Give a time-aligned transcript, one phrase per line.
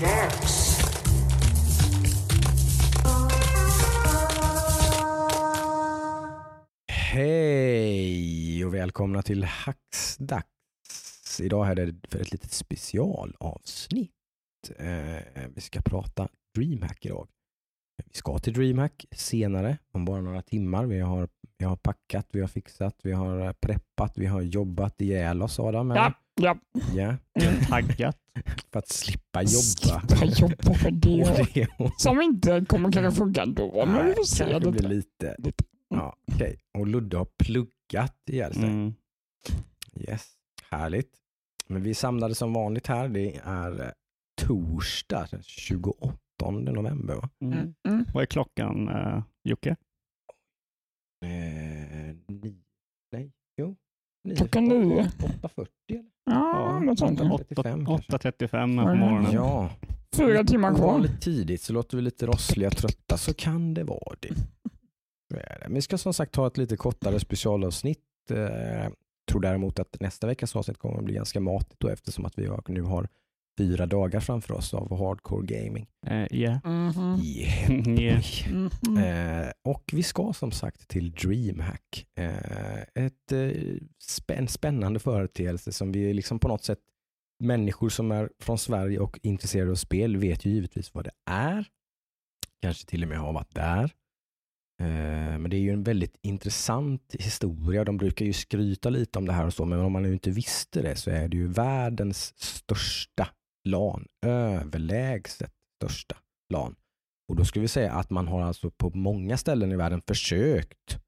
[0.00, 0.80] dags.
[6.88, 10.46] Hej och välkomna till Hacksdags.
[11.40, 14.10] Idag är det för ett litet specialavsnitt.
[14.78, 17.28] Eh, vi ska prata DreamHack idag.
[18.06, 20.86] Vi ska till DreamHack senare, om bara några timmar.
[20.86, 21.28] Vi har,
[21.58, 25.90] vi har packat, vi har fixat, vi har preppat, vi har jobbat ihjäl oss Adam.
[25.90, 26.00] eller?
[26.00, 26.56] Ja, ja.
[26.94, 27.16] ja.
[27.68, 28.16] Taggat.
[28.72, 30.00] För att slippa jobba.
[30.08, 31.68] Slippa jobba för det.
[31.98, 33.86] Som inte kommer kanske funka då.
[33.86, 34.44] Men vi får se.
[34.50, 34.88] kanske blir Det.
[34.88, 35.36] lite.
[35.38, 35.64] Lite.
[35.88, 36.58] Ja, okej.
[36.78, 38.64] Och Ludde har pluggat ihjäl sig.
[38.64, 38.94] Mm.
[40.08, 40.28] Yes,
[40.70, 41.10] härligt.
[41.66, 43.08] Men vi samlades som vanligt här.
[43.08, 43.90] Det är eh,
[44.42, 46.16] torsdag den 28
[46.50, 47.14] november.
[47.14, 47.28] Va?
[47.40, 47.58] Mm.
[47.58, 47.74] Mm.
[47.88, 48.04] Mm.
[48.14, 49.76] Vad är klockan uh, Jocke?
[51.24, 52.62] Eh, ni,
[53.12, 53.76] nej, jo.
[54.24, 55.02] Nio, Klockan nio.
[55.02, 56.04] 8.40 eller?
[56.30, 57.18] Ja, något sånt.
[57.18, 57.24] där.
[57.24, 58.12] 8.35 kanske.
[58.12, 59.32] 8.35 på morgonen.
[59.32, 59.70] Ja,
[60.16, 60.84] Fyra timmar kvar.
[60.88, 64.34] ovanligt tidigt så låter vi lite rossliga trötta så kan det vara det.
[65.62, 67.98] Men vi ska som sagt ta ett lite kortare specialavsnitt.
[68.30, 68.92] Eh,
[69.30, 72.50] tror däremot att nästa veckas avsnitt kommer att bli ganska matigt då, eftersom att vi
[72.68, 73.08] nu har
[73.60, 75.86] fyra dagar framför oss av hardcore gaming.
[76.06, 76.60] Eh, Ja.
[76.64, 77.20] Mhm.
[77.24, 77.70] Yeah.
[78.00, 78.22] Yeah.
[78.86, 78.98] Mhm.
[78.98, 82.06] Eh, och vi ska som sagt till DreamHack.
[82.18, 83.38] Eh, ett eh,
[84.10, 86.78] spä- en spännande företeelse som vi liksom på något sätt,
[87.42, 91.64] människor som är från Sverige och intresserade av spel vet ju givetvis vad det är.
[92.62, 93.84] Kanske till och med har varit där.
[94.80, 97.84] Eh, men det är ju en väldigt intressant historia.
[97.84, 100.30] De brukar ju skryta lite om det här och så, men om man nu inte
[100.30, 103.28] visste det så är det ju världens största
[103.68, 104.06] LAN.
[104.26, 106.16] Överlägset största
[106.52, 106.76] LAN.
[107.28, 110.98] Och då skulle vi säga att man har alltså på många ställen i världen försökt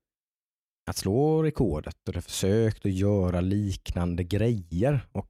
[0.90, 5.28] att slå rekordet eller försökt att göra liknande grejer och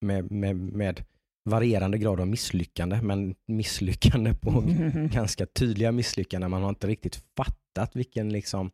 [0.00, 1.04] med, med, med
[1.50, 5.08] varierande grad av misslyckande, men misslyckande på Mhm.
[5.12, 6.50] ganska tydliga misslyckanden.
[6.50, 8.70] Man har inte riktigt fattat vilken liksom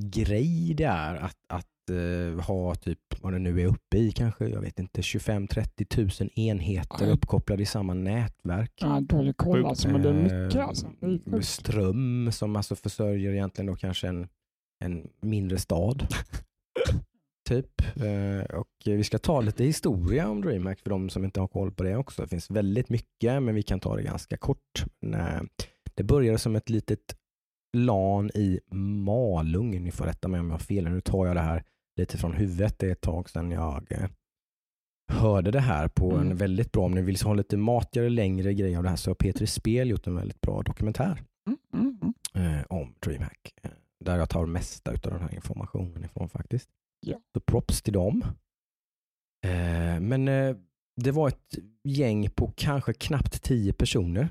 [0.00, 4.48] grej det är att, att eh, ha typ, vad det nu är uppe i kanske,
[4.48, 7.10] jag vet inte, 25-30 tusen enheter Oj.
[7.12, 8.72] uppkopplade i samma nätverk.
[8.80, 10.86] Ja, dålig koll alltså, men det är mycket Eh, alltså.
[11.32, 14.28] Är ström som alltså försörjer egentligen då kanske en,
[14.84, 16.06] en mindre stad.
[17.48, 17.80] typ.
[17.96, 21.72] Eh, och vi ska ta lite historia om DreamHack för de som inte har koll
[21.72, 22.22] på det också.
[22.22, 24.84] Det finns väldigt mycket men vi kan ta det ganska kort.
[25.00, 25.40] Nej,
[25.94, 27.16] Det började som ett litet
[27.76, 28.60] LAN i
[29.04, 29.82] Malung.
[29.82, 30.84] Ni får rätta mig om jag har fel.
[30.84, 31.64] Nu tar jag det här
[31.96, 32.78] lite från huvudet.
[32.78, 34.08] Det är ett tag sedan jag eh,
[35.12, 36.36] hörde det här på en Mm.
[36.36, 39.14] väldigt bra, om ni vill ha lite matigare, längre grejer av det här så har
[39.14, 41.98] Petri Spel gjort en väldigt bra dokumentär Mm, mm,
[42.34, 42.54] mm.
[42.58, 43.54] eh, om DreamHack.
[43.62, 43.70] Eh,
[44.04, 46.68] där jag tar mesta av den här informationen ifrån faktiskt.
[47.00, 47.20] Ja.
[47.34, 48.24] Så props till dem.
[49.46, 50.56] Eh, men eh,
[51.00, 54.28] det var ett gäng på kanske knappt tio personer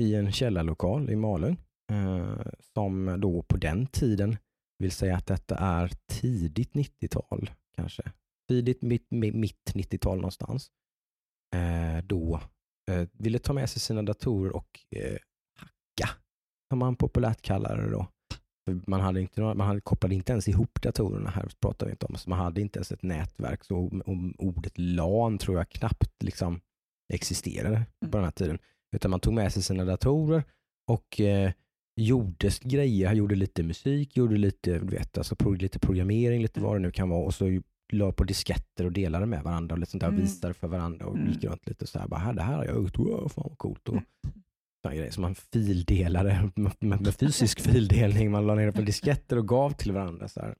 [0.00, 1.56] i en källarlokal i Malung.
[1.92, 2.36] Eh,
[2.74, 4.36] som då på den tiden
[4.78, 8.02] vill säga att detta är tidigt 90-tal kanske.
[8.48, 10.70] Tidigt mitt, mitt, mitt 90-tal någonstans.
[11.54, 12.40] Eh, då
[12.90, 15.16] eh, ville ta med sig sina datorer och eh,
[15.58, 16.10] hacka,
[16.70, 18.06] som man populärt kallar det då.
[18.86, 22.06] Man, hade inte, några- man hade kopplade inte ens ihop datorerna här, pratar vi inte
[22.06, 22.16] om.
[22.16, 23.64] Så man hade inte ens ett nätverk.
[23.64, 23.90] Så
[24.38, 26.60] ordet LAN tror jag knappt liksom
[27.12, 28.58] existerade på den här tiden.
[28.96, 30.44] Utan man tog med sig sina datorer
[30.90, 31.52] och eh,
[31.96, 36.78] gjorde grejer, gjorde lite musik, gjorde lite, du vet, alltså, lite programmering, lite vad det
[36.80, 37.24] nu kan vara.
[37.24, 37.60] Och så
[37.92, 40.20] la på disketter och delade med varandra och lite sånt där, Mm.
[40.20, 41.28] visade för varandra och Mm.
[41.32, 42.08] gick runt lite så här.
[42.08, 43.88] Bara, "Här, det här har jag gjort, wow, fan vad coolt.
[43.88, 43.96] Och,
[44.92, 48.30] grejer som man fildelade med, med, fysisk fildelning.
[48.30, 50.28] Man la ner på disketter och gav till varandra.
[50.28, 50.54] Så här.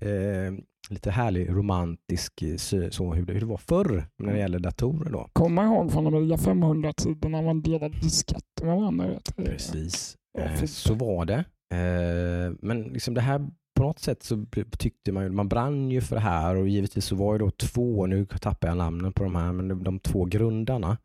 [0.00, 0.52] Eh,
[0.90, 2.56] lite härlig romantisk eh,
[2.90, 5.28] så hur det, hur det var förr när det gäller datorer då.
[5.32, 9.20] Kommer ihåg från de Amiga 500-tiden när man delade disketter med varandra.
[9.36, 10.16] Precis.
[10.38, 11.44] Ja, Eh, så var det.
[11.74, 14.46] Eh, men liksom det här på något sätt så
[14.78, 17.50] tyckte man ju, man brann ju för det här och givetvis så var ju då
[17.50, 20.98] två, nu tappar jag namnen på de här, men de, två grundarna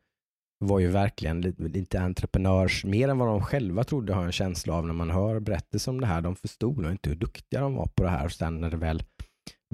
[0.59, 4.31] var ju verkligen lite, lite entreprenörs, mer än vad de själva trodde har jag en
[4.31, 6.21] känsla av när man hör berättelser om det här.
[6.21, 8.77] De förstod nog inte hur duktiga de var på det här och sen när det
[8.77, 9.03] väl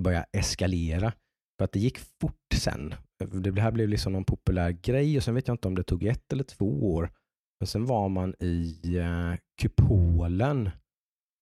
[0.02, 1.14] började eskalera.
[1.58, 2.94] För att det gick fort sen.
[3.42, 6.04] Det här blev liksom någon populär grej och sen vet jag inte om det tog
[6.04, 7.10] ett eller två år.
[7.60, 10.70] Men sen var man i uh, kupolen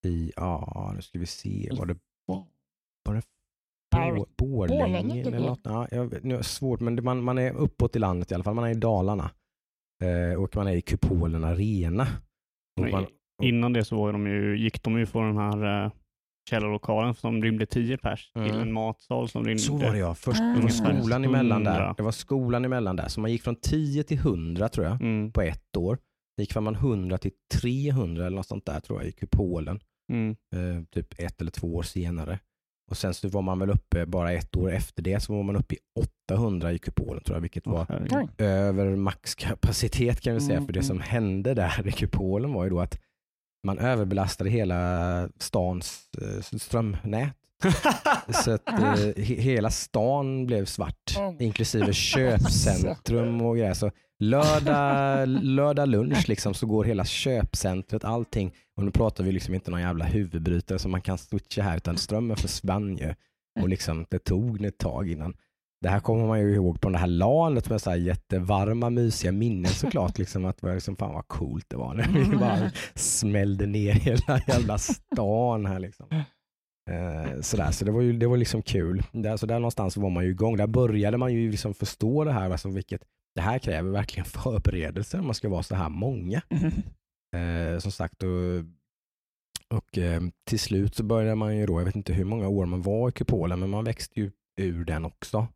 [0.07, 1.97] i, ja nu ska vi se, var det,
[3.03, 3.21] var det
[3.95, 5.59] Bå- Borlänge eller något?
[5.63, 8.31] Ja, jag vet, nu är det svårt, men det, man, man är uppåt i landet
[8.31, 8.53] i alla fall.
[8.55, 9.31] Man är i Dalarna.
[10.03, 12.07] Eh, och man är i kupolen Arena.
[12.81, 13.05] Och man,
[13.43, 15.91] Innan det så var de ju, gick de ju på den här, eh,
[16.49, 18.59] källarlokalen som rymde 10 pers till Mm.
[18.61, 19.61] en matsal som rymde...
[19.63, 20.15] Så var det ja.
[20.15, 21.71] Först, det var Ungefär skolan emellan där.
[21.79, 21.93] 100.
[21.97, 23.07] Det var skolan emellan där.
[23.07, 25.97] Så man gick från 10 till 100 tror jag Mm, på ett år.
[26.37, 29.79] Det gick från man 100 till 300 eller något sånt där tror jag i kupolen.
[30.11, 32.39] mm, Eh, typ ett eller två år senare.
[32.91, 35.55] Och sen så var man väl uppe bara ett år efter det så var man
[35.55, 35.77] uppe i
[36.29, 37.85] 800 i kupolen tror jag, vilket var.
[38.11, 38.27] Oj.
[38.45, 40.57] över maxkapacitet kan vi säga.
[40.57, 40.87] Mm, För det mm.
[40.87, 42.99] som hände där i kupolen var ju då att
[43.63, 47.33] man överbelastade hela stans eh, strömnät.
[48.43, 48.75] Så att eh,
[49.15, 51.35] he- hela stan blev svart, Mm.
[51.41, 51.93] inklusive
[52.63, 53.73] köpcentrum och grejer.
[53.73, 58.53] Så lördag, lördag lunch liksom, så går hela köpcentret, allting.
[58.77, 61.97] Och nu pratar vi liksom inte någon jävla huvudbrytare som man kan switcha här, utan
[61.97, 63.13] strömmen försvann ju.
[63.61, 65.33] Och liksom, det tog ett tag innan.
[65.81, 69.31] Det här kommer man ju ihåg på det här lanet med så här jättevarma, mysiga
[69.31, 70.17] minnen såklart.
[70.17, 74.77] Liksom, att liksom, fan vad coolt det var när vi bara smällde ner hela jävla
[74.77, 75.79] stan här.
[75.79, 76.07] Liksom.
[76.91, 79.03] Eh, sådär, så det var ju det var liksom kul.
[79.11, 80.57] Där, så där någonstans var man ju igång.
[80.57, 82.49] Där började man ju liksom förstå det här.
[82.49, 83.01] Alltså vilket,
[83.35, 86.41] det här kräver verkligen förberedelser om man ska vara så här många.
[87.35, 88.29] Eh, som sagt, och,
[89.77, 92.65] och eh, till slut så började man ju då, jag vet inte hur många år
[92.65, 94.31] man var i kupolen, men man växte ju
[94.61, 95.47] ur den också.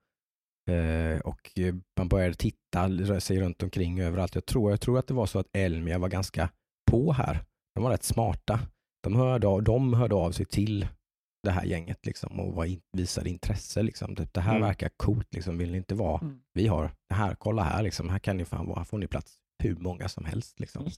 [0.70, 4.36] Eh, och eh, man började titta röra sig runt omkring överallt.
[4.36, 6.50] Jag tror, jag tror att det var så att Elmia var ganska
[6.92, 7.40] på här.
[7.76, 8.60] De var rätt smarta.
[9.04, 10.88] De hörde av, de hörde av sig till
[11.44, 13.84] det här gänget liksom, och var in, visade intresse.
[13.84, 14.16] Liksom.
[14.16, 14.68] Det, det här Mm.
[14.68, 15.58] verkar coolt, liksom.
[15.58, 16.22] vill ni inte vara?
[16.22, 16.40] Mm.
[16.54, 18.10] Vi har det här, kolla här, liksom.
[18.10, 20.60] här kan ni fan vara, här får ni plats hur många som helst.
[20.60, 20.90] Liksom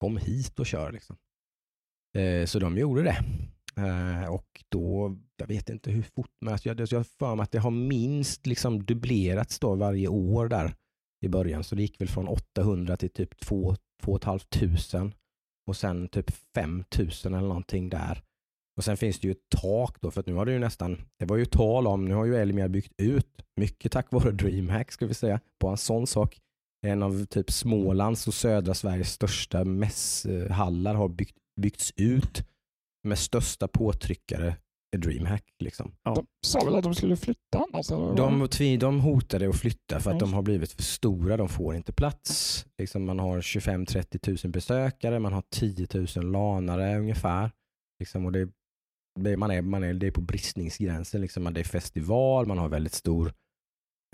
[0.00, 0.92] kom hit och kör.
[0.92, 1.16] Liksom.
[2.18, 3.24] Eh, så de gjorde det.
[3.80, 7.42] Eh, och då, jag vet inte hur fort, men alltså jag, jag har för mig
[7.42, 10.74] att det har minst liksom dubblerats då varje år där
[11.24, 11.64] i början.
[11.64, 15.12] Så det gick väl från 800 till typ 2 500
[15.66, 18.22] och sen typ 5000 eller någonting där.
[18.76, 21.00] Och sen finns det ju ett tak då, för att nu har det ju nästan,
[21.18, 24.92] det var ju tal om, nu har ju Elmia byggt ut, mycket tack vare DreamHack
[24.92, 26.38] ska vi säga, på en sån sak.
[26.86, 32.44] En av typ Smålands och södra Sveriges största mässhallar har byggt, byggts ut
[33.02, 34.56] med största påtryckare
[34.92, 35.44] är DreamHack.
[35.58, 35.92] Liksom.
[36.02, 37.90] De sa väl att de skulle flytta annars?
[37.90, 38.14] Eller?
[38.16, 41.36] De, de hotade att flytta för att Ja, de har blivit för stora.
[41.36, 42.66] De får inte plats.
[42.78, 45.86] Liksom man har 25-30 000 besökare, man har 10
[46.16, 47.50] 000 lanare ungefär.
[47.98, 48.48] Liksom, och det,
[49.20, 51.20] det, man är, man är, det är på bristningsgränsen.
[51.20, 51.54] Liksom.
[51.54, 53.32] Det är festival, man har väldigt stor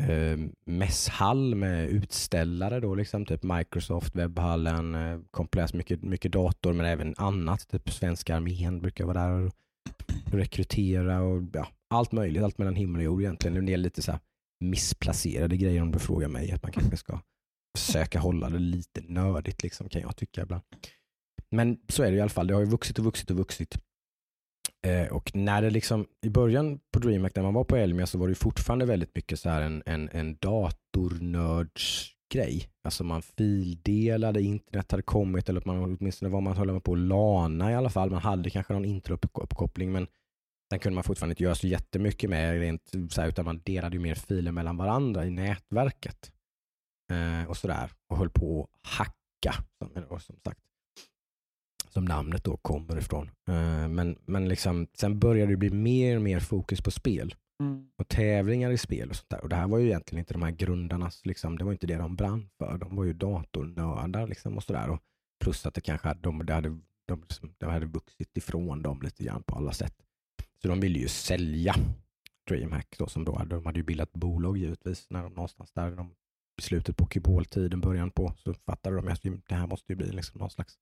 [0.03, 2.81] eh, mässhall med utställare.
[2.81, 7.69] Då, liksom, typ Microsoft, webbhallen, eh, komplex, mycket, mycket dator men även annat.
[7.69, 9.53] Typ Svenska armén brukar vara där och
[10.33, 12.43] rekrytera och ja, allt möjligt.
[12.43, 13.57] Allt mellan himmel och jord egentligen.
[13.57, 14.21] En del lite så här
[14.61, 16.53] missplacerade grejer om du frågar mig.
[16.53, 17.21] Att man kanske ska
[17.79, 20.63] försöka hålla det lite nördigt liksom, kan jag tycka ibland.
[21.51, 22.47] Men så är det i alla fall.
[22.47, 23.79] Det har ju vuxit och vuxit och vuxit.
[24.87, 28.19] Eh, och när det liksom, i början på DreamHack när man var på Elmia så
[28.19, 32.69] var det fortfarande väldigt mycket så här en, en, en datornördsgrej.
[32.85, 36.99] Alltså man fildelade, internet hade kommit eller att man åtminstone var man höll på att
[36.99, 38.11] lana i alla fall.
[38.11, 40.07] Man hade kanske någon introuppkoppling men
[40.71, 43.97] sen kunde man fortfarande inte göra så jättemycket med rent så här, utan man delade
[43.97, 46.33] ju mer filer mellan varandra i nätverket.
[47.11, 47.91] Eh, och sådär.
[48.09, 49.55] Och höll på att hacka
[50.09, 50.61] och som sagt
[51.97, 53.31] som namnet då kommer ifrån.
[53.49, 57.89] Eh, men men liksom, sen började det bli mer och mer fokus på spel Mm.
[57.97, 59.43] och tävlingar i spel och sånt där.
[59.43, 61.97] Och det här var ju egentligen inte de här grundarnas, liksom, det var inte det
[61.97, 62.79] de brann för.
[62.79, 64.91] De var ju datornördar liksom och sådär.
[64.91, 65.01] Och
[65.45, 66.69] plus att det kanske hade, de, det hade,
[67.09, 69.95] de, liksom, det hade vuxit ifrån dem lite grann på alla sätt.
[70.63, 71.75] Så de ville ju sälja
[72.49, 75.91] DreamHack då, som då hade, de hade ju bildat bolag givetvis när de någonstans där
[75.91, 76.15] de
[76.63, 80.39] slutet på Kybol-tiden, början på, så fattade de att det här måste ju bli liksom
[80.39, 80.79] någon slags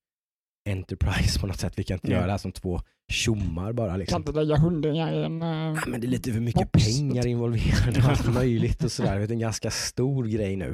[0.69, 1.73] Enterprise på något sätt.
[1.77, 2.21] Vi kan inte Ja.
[2.21, 2.81] göra som två
[3.13, 3.91] tjommar bara.
[3.91, 4.23] Kan Liksom.
[4.23, 5.43] inte lägga hundingar i en...
[5.43, 6.85] eh, Ja, men det är lite för mycket Box.
[6.99, 9.19] pengar involverade och allt möjligt och sådär.
[9.19, 10.73] Det är en ganska stor grej nu.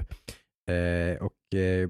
[0.74, 1.88] Eh, och eh,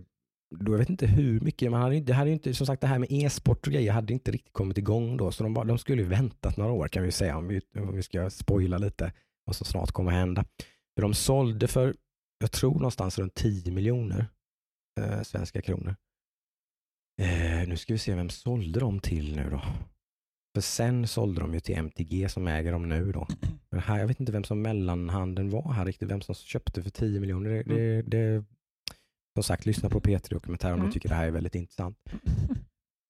[0.60, 2.98] då jag vet inte hur mycket, man hade, det hade inte, som sagt det här
[2.98, 5.32] med e-sport och grejer hade inte riktigt kommit igång då.
[5.32, 7.96] Så de, bara, de skulle ju väntat några år kan vi säga om vi, om
[7.96, 9.12] vi ska spoila lite
[9.44, 10.44] vad som snart kommer hända.
[10.94, 11.94] För de sålde för,
[12.38, 14.26] jag tror någonstans runt 10 miljoner
[15.00, 15.96] eh, svenska kronor.
[17.20, 19.62] Eh, nu ska vi se, vem sålde de till nu då?
[20.54, 23.26] För sen sålde de ju till MTG som äger dem nu då.
[23.70, 26.90] Men här, jag vet inte vem som mellanhanden var här riktigt, vem som köpte för
[26.90, 27.50] 10 miljoner.
[27.50, 28.44] Det, det, det,
[29.34, 30.86] som sagt, lyssna på P3 Dokumentär om Mm.
[30.86, 31.96] ni tycker det här är väldigt intressant.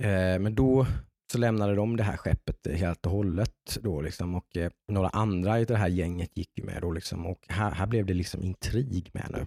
[0.02, 0.86] Eh, men då
[1.32, 5.60] så lämnade de det här skeppet helt och hållet då liksom och eh, några andra
[5.60, 8.42] i det här gänget gick ju med då liksom och här, här blev det liksom
[8.42, 9.46] intrig med nu.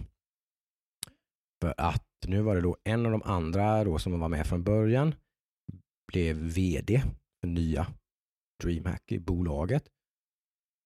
[1.64, 4.64] För att nu var det då en av de andra då som var med från
[4.64, 5.16] början
[6.12, 7.04] blev vd
[7.42, 7.88] för nya
[8.64, 9.84] DreamHack i bolaget.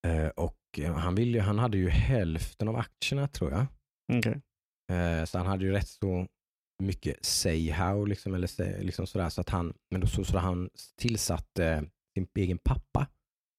[0.08, 3.66] Eh, och eh, han, ville, han hade ju hälften av aktierna tror jag.
[4.14, 4.42] Okej.
[4.92, 6.28] Eh, så han hade ju rätt så
[6.84, 10.70] mycket say-how, liksom, eller say, liksom sådär, så att han, men då så, så han
[10.96, 13.08] tillsatte sin egen pappa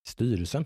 [0.09, 0.65] i styrelsen,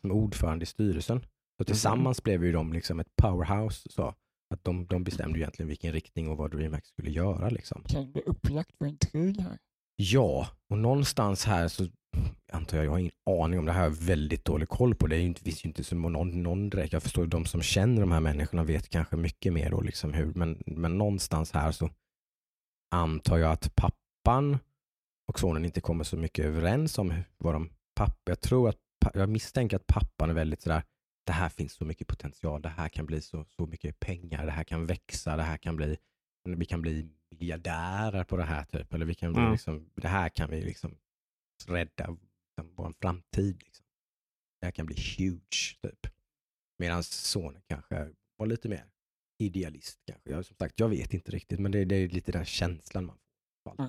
[0.00, 1.20] som ordförande i styrelsen.
[1.58, 3.88] Så tillsammans blev ju de liksom ett powerhouse.
[3.90, 4.14] Så,
[4.54, 7.48] att de, de bestämde egentligen vilken riktning och vad DreamHack skulle göra.
[7.50, 7.82] Liksom.
[7.88, 9.58] Kan det bli upplagt för intrig här?
[9.96, 11.86] Ja, och någonstans här så
[12.52, 15.06] antar jag, jag har ingen aning om det här, jag har väldigt dålig koll på
[15.06, 15.16] det.
[15.16, 18.20] Det är ju inte- så någon, någon direkt, jag förstår de som känner de här
[18.20, 21.90] människorna vet kanske mycket mer då, liksom hur, men, men någonstans här så
[22.94, 24.58] antar jag att pappan
[25.28, 28.76] och sonen inte kommer så mycket överens om vad de, pappa, jag tror att,
[29.14, 30.82] jag misstänker att pappan är väldigt sådär,
[31.28, 34.52] det här finns så mycket potential, det här kan bli så, så mycket pengar, det
[34.52, 35.98] här kan växa, det här kan bli,
[36.44, 39.52] vi kan bli miljardärer på det här typ, eller vi kan bli Ja.
[39.52, 40.98] liksom, det här kan vi liksom
[41.66, 43.62] rädda liksom, vår framtid.
[43.64, 43.86] Liksom.
[44.60, 46.06] Det här kan bli huge typ.
[46.78, 48.84] Medan sonen kanske var lite mer
[49.38, 50.30] idealist kanske.
[50.30, 53.16] Jag, som sagt, jag vet inte riktigt, men det, det är lite den känslan man
[53.64, 53.76] får.
[53.76, 53.86] fall.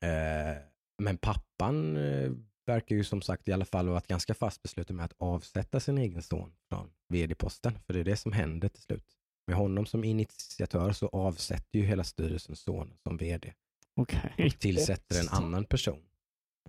[0.00, 0.62] Eh,
[0.98, 2.32] men pappan eh,
[2.66, 5.80] verkar ju som sagt i alla fall ha varit ganska fast besluten med att avsätta
[5.80, 7.78] sin egen son från vd-posten.
[7.86, 9.16] För det är det som händer till slut.
[9.46, 13.54] Med honom som initiatör så avsätter ju hela styrelsen sonen som vd
[13.96, 14.34] Okej.
[14.46, 16.02] och tillsätter en annan person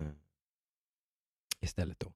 [0.00, 0.08] eh,
[1.60, 2.12] istället då.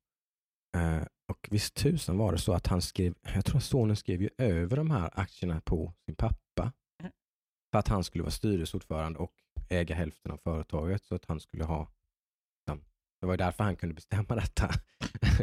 [0.79, 4.23] Eh, och visst tusan var det så att han skrev, jag tror att sonen skrev
[4.23, 6.73] ju över de här aktierna på sin pappa
[7.71, 9.33] för att han skulle vara styrelseordförande och
[9.69, 11.89] äga hälften av företaget så att han skulle ha
[13.27, 14.71] det var ju därför han kunde bestämma detta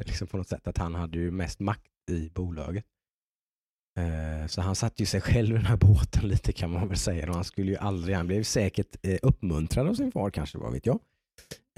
[0.06, 2.86] liksom på något sätt att han hade ju mest makt i bolaget.
[4.00, 6.98] Eh, Så han satte ju sig själv i den här båten lite kan man väl
[6.98, 7.30] säga.
[7.30, 10.74] Och han skulle ju aldrig, han blev säkert eh, uppmuntrad av sin far kanske, vad
[10.74, 11.00] vet jag.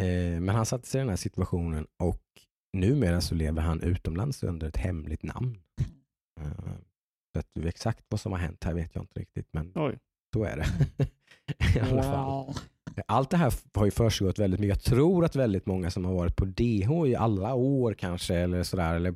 [0.02, 2.22] Eh, Men han satte sig i den här situationen och
[2.74, 5.60] numera så lever han utomlands under ett hemligt namn.
[7.34, 10.00] Så att exakt vad som har hänt här vet jag inte riktigt, men Oj.
[10.34, 10.66] så är det.
[11.76, 12.26] I alla fall.
[12.46, 12.56] Wow.
[13.08, 14.76] Allt det här har ju försiggått väldigt mycket.
[14.78, 18.64] Jag tror att väldigt många som har varit på DH i alla år kanske, eller
[18.64, 19.12] sådär, eller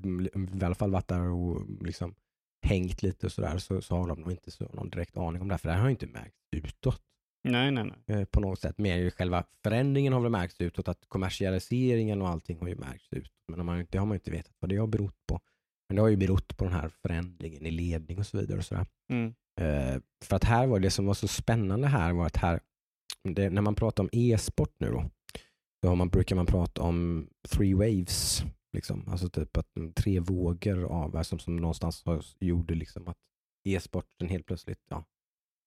[0.62, 2.16] i alla fall varit där och liksom
[2.68, 5.48] hängt lite och sådär, så, så har de nog inte så, någon direkt aning om
[5.48, 7.02] det här, för det här har ju inte märkts utåt
[7.44, 8.20] Nej, nej, nej.
[8.20, 8.78] eh, på något sätt.
[8.78, 13.14] Mer ju själva förändringen har väl märkts utåt, att kommersialiseringen och allting har ju märkts
[13.14, 13.32] ut.
[13.48, 15.40] Men inte- det har man ju inte vetat vad det har berott på.
[15.90, 18.58] Men det har ju berott på den här förändringen i ledning och så vidare.
[18.58, 18.86] Och sådär.
[19.12, 19.34] Mm.
[19.62, 22.60] Eh, för att här var det som var så spännande här var att här,
[23.24, 25.10] det, när man pratar om e-sport nu då,
[25.82, 28.44] då har man, brukar man prata om three waves.
[28.74, 29.08] Liksom.
[29.08, 32.06] Alltså typ att mm, tre vågor av, som, som någonstans
[32.40, 33.18] gjorde liksom att
[33.68, 35.06] e-sporten helt plötsligt ja,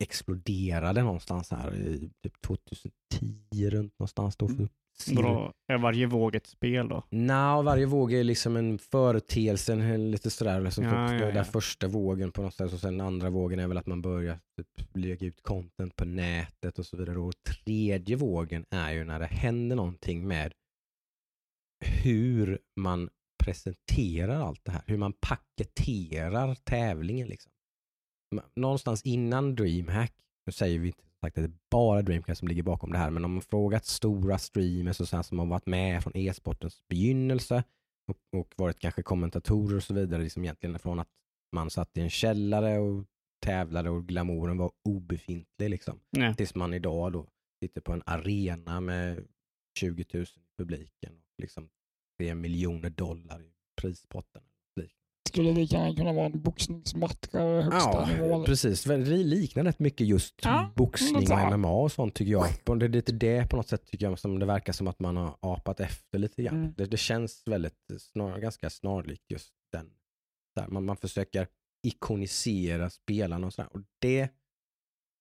[0.02, 4.36] exploderade någonstans här i typ 2010 runt någonstans.
[4.36, 4.68] Då för
[5.14, 7.02] Vadå, är varje våg ett spel då?
[7.10, 10.60] Nå, varje våg är liksom en företeelse, en- lite sådär.
[10.60, 11.44] Liksom, Ja, ja, ja.
[11.44, 14.88] första vågen på något sätt och sen andra vågen är väl att man börjar typ,
[14.96, 17.18] lägga ut content på nätet och så vidare.
[17.18, 17.32] Och
[17.64, 20.52] tredje vågen är ju när det händer någonting med
[21.84, 23.08] hur man
[23.44, 24.82] presenterar allt det här.
[24.86, 27.28] Hur man paketerar tävlingen.
[27.28, 27.51] Liksom.
[28.54, 30.12] Någonstans innan DreamHack,
[30.46, 33.10] nu säger vi inte sagt att det är bara DreamHack som ligger bakom det här,
[33.10, 36.82] men om man frågat stora streamers och så här som har varit med från e-sportens
[36.88, 37.64] begynnelse
[38.06, 41.08] och, och varit kanske kommentatorer och så vidare, liksom egentligen från att
[41.52, 43.04] man satt i en källare och
[43.42, 45.70] tävlade och glamouren var obefintlig.
[45.70, 46.00] Liksom.
[46.10, 46.34] Nej.
[46.34, 47.26] Tills man idag då
[47.62, 49.26] sitter på en arena med
[49.78, 50.26] 20 000 i
[50.58, 51.68] publiken och liksom
[52.18, 54.42] 3 miljoner dollar i prispotten.
[55.28, 58.44] Skulle lika gärna kunna vara en boxningsmatch högsta Ja, nivå.
[58.44, 58.84] precis.
[58.84, 61.58] Det liknar rätt mycket just Ja, boxning och.
[61.58, 62.46] MMA och sånt tycker jag.
[62.66, 65.00] Och det är lite det på något sätt tycker jag som det verkar som att
[65.00, 66.56] man har apat efter lite grann.
[66.56, 66.74] Mm.
[66.76, 69.90] Det, det känns väldigt snar, ganska snarlikt just den.
[70.56, 71.46] Där man, man försöker
[71.86, 73.68] ikonisera spelarna och sådär.
[73.72, 74.28] Och det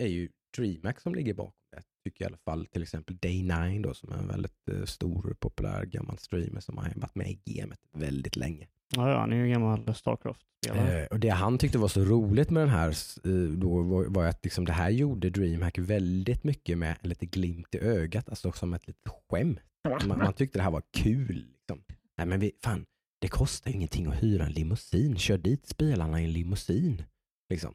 [0.03, 1.83] är ju DreamHack som ligger bakom det.
[2.03, 5.35] Tycker jag i alla fall till exempel Day9 då som är en väldigt eh, stor
[5.39, 8.67] populär gammal streamer som har varit med i gamet väldigt länge.
[8.95, 11.01] Ja, ja, han är ju gammal Starcraft-spelare.
[11.01, 12.89] Eh, och det han tyckte var så roligt med den här
[13.23, 17.75] eh, då var, var att liksom det här gjorde DreamHack väldigt mycket med lite glimt
[17.75, 19.59] i ögat, alltså som ett litet skämt.
[20.07, 21.35] Man, man tyckte det här var kul.
[21.35, 21.83] Liksom.
[22.17, 22.85] Nej men vi, fan,
[23.21, 25.17] det kostar ju ingenting att hyra en limousin.
[25.17, 27.03] Kör dit spelarna i en limousin.
[27.49, 27.73] Liksom.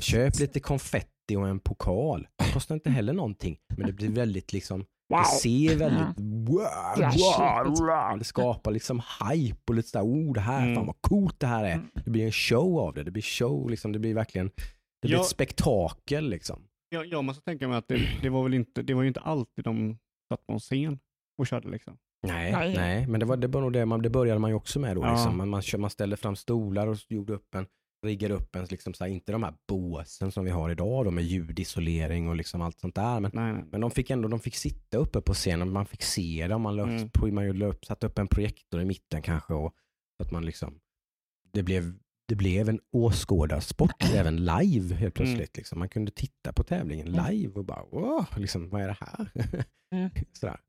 [0.00, 2.28] Köp lite konfetti och en pokal.
[2.38, 3.58] Det kostar inte heller någonting.
[3.76, 5.18] Men det blir väldigt liksom, Wow.
[5.20, 7.80] det ser väldigt wow, Ja, wow, shit.
[7.80, 8.18] wow.
[8.18, 10.74] Det skapar liksom hype och lite sådär, oh det här, Mm.
[10.74, 11.72] fan vad coolt det här är.
[11.72, 11.86] Mm.
[12.04, 13.02] Det blir en show av det.
[13.02, 13.92] Det blir show, liksom.
[13.92, 14.46] det blir verkligen
[15.02, 15.20] det blir Ja.
[15.22, 16.28] ett spektakel.
[16.30, 16.62] Liksom.
[16.88, 19.20] Jag, jag måste tänka mig att det, det var väl inte, det var ju inte
[19.20, 19.98] alltid de
[20.32, 20.98] satt på en scen
[21.38, 21.96] och körde liksom.
[22.26, 22.74] Nej, Nej.
[22.76, 24.96] nej, men det var, det var nog det, man, det började man ju också med
[24.96, 25.02] då.
[25.02, 25.12] Ja.
[25.12, 25.36] Liksom.
[25.36, 27.66] Man, man, man ställde fram stolar och gjorde upp en,
[28.06, 31.10] riggade upp en, liksom så här, inte de här båsen som vi har idag då
[31.10, 33.20] med ljudisolering och liksom allt sånt där.
[33.20, 33.64] Men, Nej, nej.
[33.70, 36.78] men de fick ändå de fick sitta uppe på scenen, man fick se dem, man,
[36.80, 37.10] Mm.
[37.10, 39.74] på, man satte upp en projektor i mitten kanske och
[40.16, 40.78] så att man liksom,
[41.52, 41.94] det blev,
[42.28, 45.56] det blev en åskådarsport även live helt plötsligt.
[45.56, 45.78] Liksom.
[45.78, 47.30] Man kunde titta på tävlingen Mm.
[47.32, 49.30] live och bara wow, liksom, vad är det här?
[49.94, 50.10] Mm.
[50.32, 50.60] Sådär.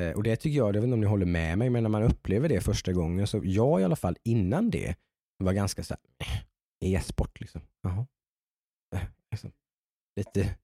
[0.00, 1.90] Eh, Och det tycker jag, jag vet inte om ni håller med mig, men när
[1.90, 4.94] man upplever det första gången, så jag i alla fall innan det
[5.44, 6.00] var ganska såhär,
[6.84, 7.60] e-sport liksom.
[7.82, 8.06] Jaha.
[8.94, 9.52] Eh, Liksom.
[10.16, 10.56] Lite,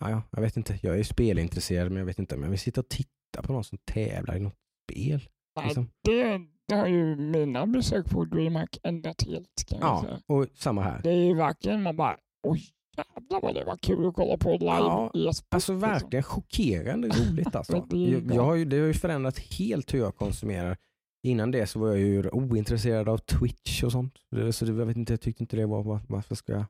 [0.00, 2.50] ja, ja, jag vet inte, jag är ju spelintresserad men jag vet inte om jag
[2.50, 4.54] vill sitta och titta på någon som tävlar i något
[4.90, 5.28] spel.
[5.56, 5.90] Nej, Liksom.
[6.04, 10.20] det, det har ju mina besök på DreamHack ändrat helt kan Ja, säga.
[10.26, 11.02] och samma här.
[11.02, 12.62] Det är ju verkligen man bara, oj
[12.96, 15.54] jävlar vad det var kul att kolla på live Ja, e-sport.
[15.54, 15.90] Alltså liksom.
[15.90, 17.86] verkligen chockerande roligt alltså.
[17.90, 20.76] Det jag, jag har ju, det har ju förändrat helt hur jag konsumerar.
[21.22, 24.14] Innan det så var jag ju ointresserad av Twitch och sånt.
[24.52, 26.64] Så det, jag vet inte, jag tyckte inte det var, var- varför ska jag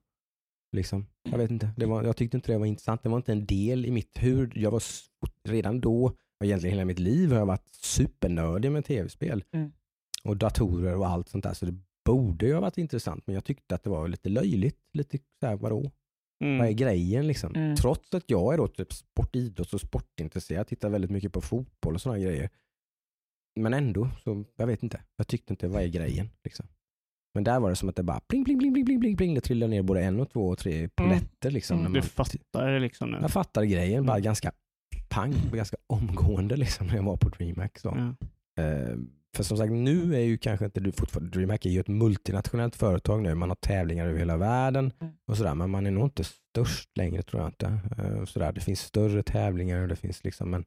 [0.76, 3.02] liksom, jag vet inte, det var, jag tyckte inte det var intressant.
[3.02, 4.82] Det var inte en del i mitt hur, jag var
[5.48, 6.04] redan då,
[6.40, 9.44] och egentligen hela mitt liv har jag varit supernördig med tv-spel.
[9.52, 9.72] Mm.
[10.24, 11.54] Och datorer och allt sånt där.
[11.54, 14.78] Så det borde ju ha varit intressant men jag tyckte att det var lite löjligt.
[14.92, 15.80] Lite såhär, vadå?
[16.40, 16.76] Vad är Mm.
[16.76, 17.54] grejen liksom?
[17.54, 17.76] Mm.
[17.76, 22.00] Trots att jag är då typ sportidrotts och sportintresserad, tittar väldigt mycket på fotboll och
[22.00, 22.50] sådana grejer.
[23.56, 25.00] Men ändå, så jag vet inte.
[25.16, 26.30] Jag tyckte inte, vad är grejen?
[26.44, 26.66] Liksom.
[27.34, 29.34] Men där var det som att det bara pling, pling, pling, pling, pling, pling, pling.
[29.34, 31.80] Det trillade ner både en och två och tre poletter liksom.
[31.80, 31.92] Mm.
[31.92, 33.18] Du man, fattar det liksom nu.
[33.20, 34.24] jag fattade grejen, bara Mm.
[34.24, 34.52] ganska
[35.08, 37.78] pang, ganska omgående liksom när jag var på DreamHack.
[37.78, 37.88] Så.
[37.96, 38.62] Ja.
[38.64, 38.96] Eh,
[39.36, 42.76] för som sagt, nu är ju kanske inte du fortfarande, DreamHack är ju ett multinationellt
[42.76, 43.34] företag nu.
[43.34, 45.12] Man har tävlingar över hela världen Mm.
[45.26, 45.54] och sådär.
[45.54, 47.78] Men man är nog inte störst längre tror jag inte.
[47.98, 48.52] Eh, sådär.
[48.52, 50.64] Det finns större tävlingar och det finns liksom, men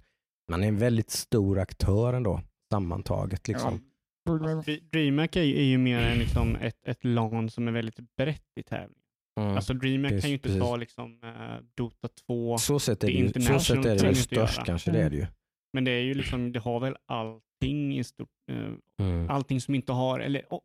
[0.52, 2.42] man är en väldigt stor aktör ändå
[2.74, 3.48] sammantaget.
[3.48, 3.74] Liksom.
[3.74, 7.72] Väl- Dre- DreamHack är ju, är ju mer än liksom ett, ett LAN som är
[7.72, 9.00] väldigt brett i tävling.
[9.40, 9.56] Mm.
[9.56, 10.62] Alltså DreamHack Precis, kan ju inte precis.
[10.62, 13.92] ta liksom eh, Dota 2, så sätt är det, det ju, så sätt är det
[13.94, 14.66] inte störst göra.
[14.66, 15.26] kanske, det är det ju.
[15.74, 19.30] men det är ju liksom, det har väl allting i stort, eh, Mm.
[19.30, 20.60] allting som inte har, eller oh,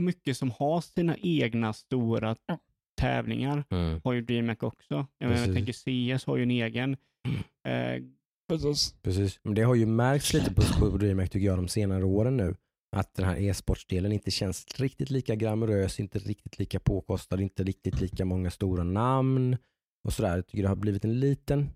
[0.00, 2.58] mycket som har sina egna stora Ja.
[3.00, 4.00] tävlingar Mm.
[4.04, 5.06] har ju DreamHack också.
[5.18, 6.96] Jag, menar, jag tänker CS har ju en egen.
[7.28, 7.42] Mm.
[8.52, 8.94] Precis.
[9.02, 9.40] Precis.
[9.42, 12.56] Men det har ju märkts lite på, på DreamHack tycker jag de senare åren nu.
[12.96, 18.00] Att den här e-sportsdelen inte känns riktigt lika glamorös, inte riktigt lika påkostad, inte riktigt
[18.00, 19.56] lika många stora namn
[20.04, 20.36] och sådär.
[20.36, 21.70] Jag tycker det har blivit en liten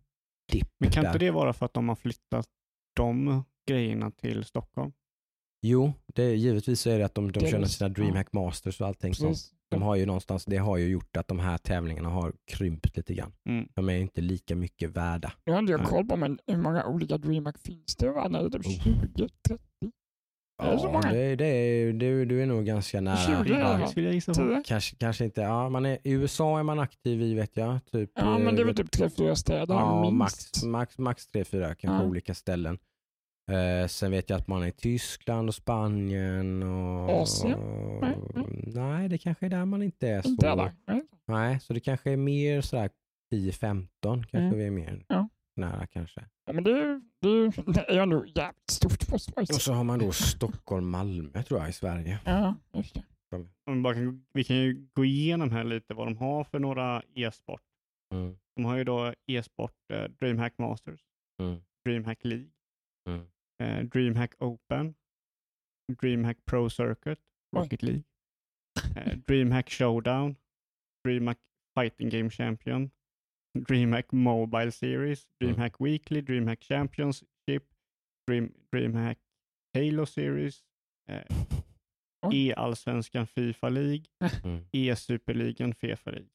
[0.52, 1.10] dipp men kan där.
[1.10, 2.46] inte det vara för att de har flyttat
[2.96, 4.92] de grejerna till Stockholm?
[5.62, 7.68] Jo, det är, givetvis så är det att de, de det.
[7.68, 9.12] sina DreamHack Masters och allting.
[9.12, 9.52] Precis.
[9.70, 13.14] De har ju någonstans, det har ju gjort att de här tävlingarna har krympt lite
[13.14, 13.32] grann.
[13.48, 13.68] Mm.
[13.74, 15.32] De är inte lika mycket värda.
[15.46, 18.28] Nu har inte jag koll på men hur många olika DreamHack finns det?
[18.28, 18.82] Nej, typ Oh.
[18.84, 19.60] 20, 30,
[20.62, 21.12] Är det så Ja, många?
[21.12, 23.16] det, det är, du, du är nog ganska nära.
[23.16, 24.40] 20 är det, Ja, skulle jag gissa på.
[24.40, 24.62] 10?
[24.66, 25.40] Kanske, kanske inte.
[25.40, 27.78] Ja, man är, I USA är man aktiv i vet jag.
[27.92, 30.16] Typ, Ja, men det är eh, väl typ 3-4 städer ja, minst.
[30.16, 32.08] max, max, max tre, fyra kanske Ja.
[32.10, 32.78] olika ställen.
[33.52, 37.10] Eh, sen vet jag att man är i Tyskland och Spanien och...
[37.22, 37.58] Asien?
[38.00, 38.16] Nej,
[38.74, 40.28] Nej, det kanske är där man inte är så.
[40.28, 40.72] Inte alla.
[40.86, 41.02] Nej.
[41.26, 42.90] Nej, så det kanske är mer sådär
[43.34, 44.58] 10-15 kanske Mm.
[44.58, 45.28] vi är mer Ja.
[45.56, 46.24] nära kanske.
[46.46, 49.72] Ja, men det, är- det, är- det är ändå jävligt stort måste man Och så
[49.72, 52.18] har man då Stockholm, Malmö tror jag i Sverige.
[52.24, 53.02] Ja, just det.
[53.66, 57.60] Kan, vi kan ju gå igenom här lite vad de har för några e-sport.
[58.14, 58.36] Mm.
[58.56, 61.00] De har ju då e-sport eh, DreamHack Masters,
[61.42, 61.60] Mm.
[61.84, 62.46] DreamHack League,
[63.08, 63.26] Mm.
[63.60, 64.94] Eh, DreamHack Open,
[65.92, 67.18] DreamHack Pro Circuit.
[67.52, 68.04] Rocket League,
[68.96, 70.36] eh, DreamHack Showdown,
[71.06, 71.38] DreamHack
[71.74, 72.90] Fighting Game Champion,
[73.56, 77.64] DreamHack Mobile Series, DreamHack Weekly, DreamHack Championship,
[78.26, 79.16] Dream, DreamHack
[79.74, 80.62] Halo Series,
[81.08, 81.22] eh.
[82.32, 84.08] E-allsvenskan Fifa League,
[84.44, 84.64] Mm.
[84.72, 86.30] E-superligan Fifa League.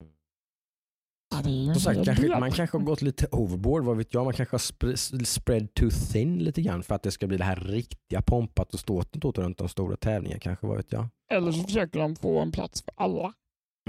[0.00, 3.96] Ja, det är ju en Som sagt, kanske, man kanske har gått lite overboard, vad
[3.96, 4.24] vet jag.
[4.24, 7.44] Man kanske har sp- spread too thin lite grann för att det ska bli det
[7.44, 11.08] här riktiga pompat och ståtet åt runt de stora tävlingarna kanske, vad vet jag.
[11.32, 13.32] Eller så försöker de få en plats för alla.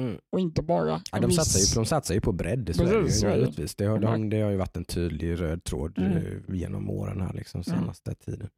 [0.02, 0.18] Mm.
[0.32, 2.94] Och inte bara Ja, de, viss- satsar ju, de satsar ju på bredd, så är
[2.94, 3.80] det Precis, givetvis.
[3.80, 6.18] Har, de, det har ju varit en tydlig röd tråd Mm.
[6.18, 7.80] eh, genom åren här, liksom, Mm.
[7.80, 8.50] senaste tiden.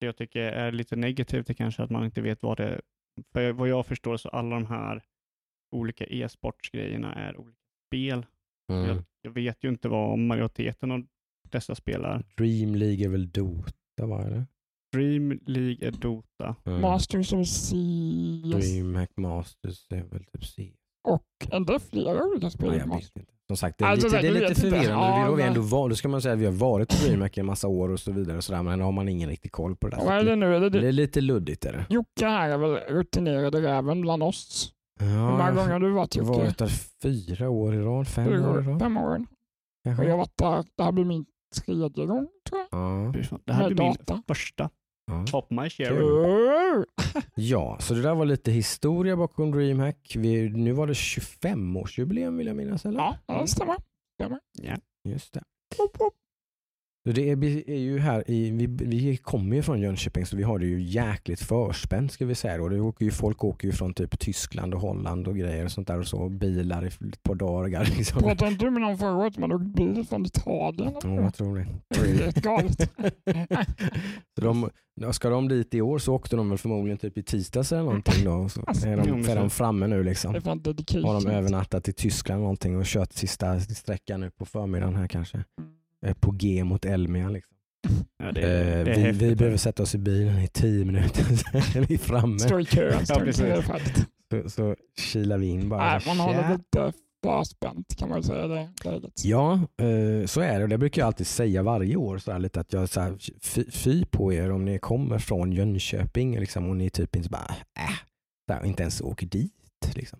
[0.00, 2.80] Det jag tycker är lite negativt är kanske att man inte vet vad det
[3.32, 5.02] För vad jag förstår så alla de här
[5.76, 7.55] olika e-sportsgrejerna är olika
[7.86, 8.26] spel.
[8.72, 8.88] Mm.
[8.88, 11.02] Jag, jag vet ju inte vad majoriteten av
[11.50, 12.22] dessa spelar.
[12.36, 14.22] Dream League är väl Dota, va?
[14.24, 14.46] Eller?
[14.96, 16.56] Dream League är Dota.
[16.64, 16.80] Mm.
[16.80, 17.70] Masters of CS
[18.52, 20.72] Dreamhack Masters är väl typ C.
[21.08, 22.74] och en del flera olika spel.
[22.74, 23.32] I jag vet inte.
[23.46, 24.90] som sagt, det är Alltså, lite, det är lite förvirrande.
[24.90, 27.06] Ja, vi har vi ändå var, då ska man säga att vi har varit på
[27.06, 29.28] DreamHack i en massa år och så vidare, och så där, men har man ingen
[29.28, 30.04] riktig koll på det där.
[30.04, 30.56] Vad är det nu?
[30.56, 30.88] Är det, det det?
[30.88, 31.64] är lite luddigt.
[31.64, 31.86] Är det.
[31.90, 34.72] Jocke här är väl rutinerade räven bland oss.
[35.00, 36.70] Ja, Hur många gånger har du varit jag har varit där
[37.02, 38.80] fyra år i rad, fem Fyra år i år, rad.
[38.80, 39.14] Fem år.
[39.16, 39.20] Och
[39.82, 40.10] jag Kanske.
[40.10, 41.26] har varit där, det här blir min
[41.64, 42.80] tredje gång tror jag.
[42.80, 43.12] Ja,
[43.44, 44.22] Det här Med blir min data.
[44.26, 44.70] första.
[45.06, 45.24] ja.
[45.26, 46.84] Top my share.
[47.34, 50.14] Ja, så det där var lite historia bakom DreamHack.
[50.18, 52.98] Vi, nu var det 25-årsjubileum vill jag minnas, eller?
[53.26, 53.76] Ja, det stämmer.
[54.16, 54.76] Ja.
[55.08, 55.42] Just det.
[55.78, 56.14] Woop, woop.
[57.12, 60.58] Det är, är ju här i, vi, vi kommer ju från Jönköping så vi har
[60.58, 62.58] det ju jäkligt förspänt ska vi säga.
[62.58, 62.68] Då.
[62.68, 65.88] Det åker ju, folk åker ju från typ Tyskland och Holland och grejer och sånt
[65.88, 66.28] där och så.
[66.28, 67.84] Bilar i ett par dagar.
[67.96, 68.22] Liksom.
[68.22, 70.94] Pratade inte du med någon förra året som hade åkt bil från Italien?
[71.02, 71.66] Ja, jag tror det.
[71.88, 72.80] Det är helt galet.
[74.38, 77.22] Så de, ja, ska de dit i år så åkte de väl förmodligen typ i
[77.22, 78.48] tisdags eller någonting då.
[78.48, 80.34] Så Alltså, är de, är de framme nu liksom.
[80.34, 85.38] Har de övernattat i Tyskland någonting och kört sista sträckan nu på förmiddagen här kanske.
[85.38, 85.44] Eh,
[86.20, 87.56] På G mot Elmia liksom.
[88.18, 91.78] Ja, det, Eh, det vi, vi behöver sätta oss i bilen i tio minuter, så
[91.78, 92.38] är vi framme.
[92.38, 93.04] Står i kö.
[93.04, 93.42] Står i precis.
[93.44, 94.06] kö färdigt.
[94.30, 95.84] Så, så kilar vi in bara.
[95.84, 96.52] Nej, man har det Tja.
[96.52, 96.92] lite
[97.24, 98.46] förspänt kan man säga.
[98.48, 99.24] Det läget.
[99.24, 100.62] Ja, eh, så är det.
[100.62, 102.18] Och Det brukar jag alltid säga varje år.
[102.18, 105.52] Så här, lite att jag så här, fy, fy på er om ni kommer från
[105.52, 107.46] Jönköping liksom, och ni typ inte bara
[107.78, 107.94] äh,
[108.48, 109.52] så här, inte ens åker dit.
[109.94, 110.18] Liksom.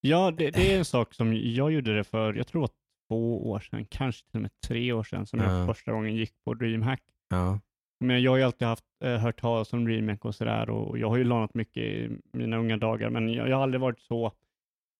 [0.00, 2.70] Ja, det, det är en sak som jag gjorde det för, jag tror det var
[3.08, 5.58] två år sedan, kanske till och med tre år sedan, som Ja.
[5.58, 7.02] jag första gången gick på DreamHack.
[7.28, 7.60] Ja.
[8.00, 11.08] Men jag har ju alltid haft, eh, hört talas om DreamHack och sådär och jag
[11.08, 14.32] har ju lånat mycket i mina unga dagar, men jag, jag har aldrig varit så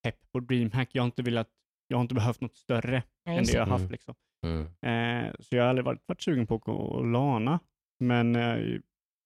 [0.03, 0.89] pepp på DreamHack.
[0.93, 1.49] Jag har inte velat,
[1.89, 3.81] jag har inte behövt något större än det jag har Mm.
[3.81, 3.91] haft.
[3.93, 4.15] Liksom.
[4.47, 4.63] Mm.
[4.63, 7.61] Eh, så jag har aldrig varit, varit sugen på att lana.
[8.01, 8.59] Men eh,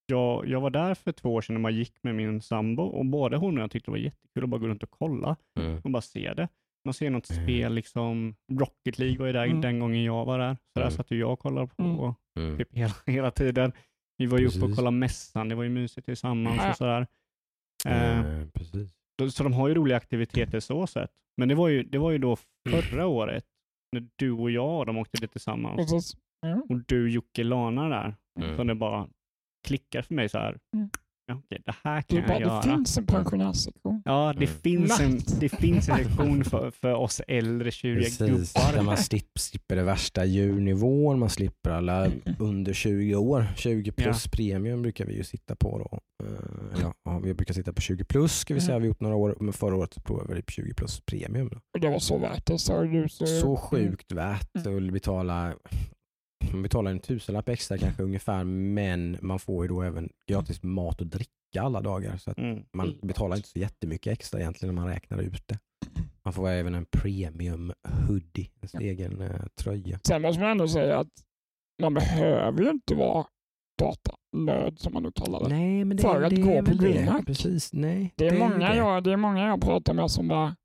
[0.06, 3.06] jag, jag var där för två år sedan när man gick med min sambo och
[3.06, 5.80] både hon och jag tyckte det var jättekul att bara gå runt och kolla Mm.
[5.84, 6.48] och bara se det.
[6.84, 7.44] Man ser något Mm.
[7.44, 9.60] spel, liksom Rocket League var ju där Mm.
[9.60, 10.54] den gången jag var där.
[10.54, 10.90] Så där Mm.
[10.96, 12.14] satt ju jag och kollade på Mm.
[12.38, 12.58] Mm.
[12.58, 13.72] typ hela, hela tiden.
[14.18, 16.70] Vi var ju uppe och kollade mässan, det var ju mysigt tillsammans Ja.
[16.70, 17.06] och sådär.
[17.86, 18.94] Eh, Eh, precis.
[19.30, 21.10] så de har ju roliga aktiviteter så sett.
[21.36, 22.36] Men det var ju, det var ju då
[22.70, 23.44] förra året
[23.92, 26.16] när du och jag och de åkte dit tillsammans Precis.
[26.68, 28.14] Och du Jocke Lana där.
[28.40, 28.56] Mm.
[28.56, 29.08] Så det bara
[29.66, 30.58] klickar för mig så här.
[30.76, 30.90] Mm.
[31.30, 32.56] Ja, okej, det här kan är bara, jag göra.
[32.62, 34.02] det finns en pensionärssektion.
[34.04, 34.58] Ja, det, Mm.
[34.62, 38.82] finns en, det finns en lektion för, för oss äldre tjuriga Precis, där gubbar.
[38.84, 43.46] man slipper, slipper det värsta djurnivån, man slipper alla under 20 år.
[43.56, 46.00] 20 plus premium brukar vi ju sitta på då.
[46.26, 49.00] Eh, ja, ja, vi brukar sitta på 20 plus ska vi säga, vi har gjort
[49.00, 51.48] några år, men förra året provade vi på 20 plus premium.
[51.48, 51.78] Då.
[51.80, 53.08] Det var så värt det sa du.
[53.08, 54.86] Så, Så sjukt värt Mm.
[54.86, 55.54] att betala
[56.52, 61.00] man betalar en tusenlapp extra kanske ungefär men man får ju då även gratis mat
[61.00, 61.30] och dricka
[61.62, 62.16] alla dagar.
[62.16, 62.62] Så att Mm.
[62.72, 65.58] man betalar inte så jättemycket extra egentligen när man räknar ut det.
[66.22, 67.72] Man får även en premium
[68.08, 68.80] hoodie, en Ja.
[68.80, 69.98] egen eh, tröja.
[70.02, 71.08] Sen måste man ändå säga att
[71.82, 73.26] man behöver ju inte vara
[73.78, 75.48] datanörd som man nu kallar det.
[75.48, 76.76] Nej, men det, För att det gå är på det.
[76.78, 77.26] DreamHack.
[77.26, 78.12] Precis, nej.
[78.16, 78.76] Det är, många det.
[78.76, 80.56] jag, det är många jag pratar med som bara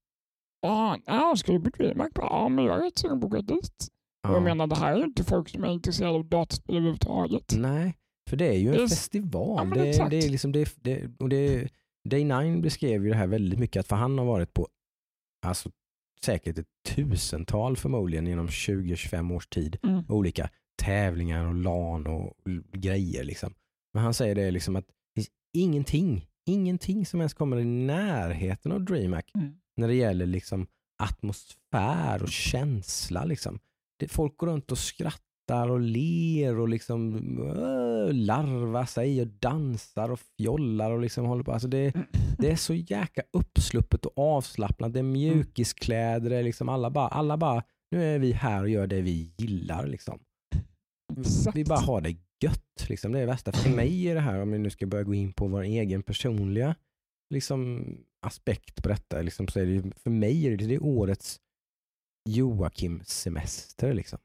[0.62, 2.12] Ja, ah, ska du på DreamHack?
[2.16, 3.88] Ja, men jag är rätt sugen på att gå dit.
[4.26, 4.30] Ja.
[4.30, 7.54] Och jag menar, det här är inte folk som är intresserade av dataspel överhuvudtaget.
[7.58, 7.96] Nej,
[8.30, 9.68] för det är ju en är- festival.
[9.76, 11.70] Ja, det, det är liksom det, det, och det,
[12.10, 14.68] Day 9 beskrev ju det här väldigt mycket, att för han har varit på
[15.46, 15.70] alltså,
[16.22, 20.04] säkert ett tusental förmodligen inom 20-25 års tid, Mm.
[20.10, 20.50] olika
[20.82, 22.34] tävlingar och LAN och
[22.74, 23.24] grejer.
[23.24, 23.54] Liksom.
[23.94, 28.72] Men han säger det liksom att det finns ingenting, ingenting som ens kommer i närheten
[28.72, 29.56] av DreamHack Mm.
[29.78, 30.68] när det gäller liksom
[31.04, 33.26] atmosfär och känsla.
[33.26, 33.60] Liksom.
[34.00, 40.12] Det, folk går runt och skrattar och ler och liksom äh, larvar sig och dansar
[40.12, 41.52] och fjollar och liksom håller på.
[41.52, 41.94] Alltså det,
[42.38, 44.94] det är så jäkla uppsluppet och avslappnat.
[44.94, 48.70] Det är mjukiskläder, det är liksom alla bara, alla bara, nu är vi här och
[48.70, 49.88] gör det vi gillar.
[49.88, 50.20] Liksom.
[51.20, 51.58] Exakt.
[51.58, 52.90] Vi bara har det gött.
[52.90, 53.12] Liksom.
[53.12, 53.52] Det är det värsta.
[53.52, 56.04] För mig är det här, om vi nu ska börja gå in på vår egen
[56.04, 56.76] personliga
[57.30, 57.86] liksom,
[58.22, 61.40] aspekt på detta, liksom, så är det, för mig är det, det är årets
[62.30, 63.94] Joakim-semester.
[63.94, 64.20] Liksom.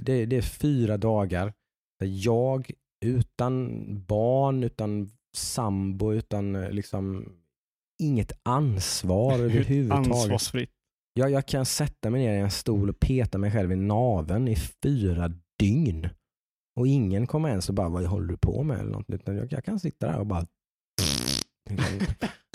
[0.00, 1.52] Det, det är fyra dagar
[2.00, 2.70] där jag
[3.04, 7.32] utan barn, utan sambo, utan eh, liksom
[8.02, 10.12] inget ansvar överhuvudtaget.
[10.12, 10.70] Ansvarsfritt.
[11.14, 14.48] Jag, jag kan sätta mig ner i en stol och peta mig själv i naven
[14.48, 16.08] i fyra dygn.
[16.76, 18.78] Och ingen kommer ens och bara, vad håller du på med?
[18.78, 20.46] Eller något, utan jag, jag kan sitta där och bara...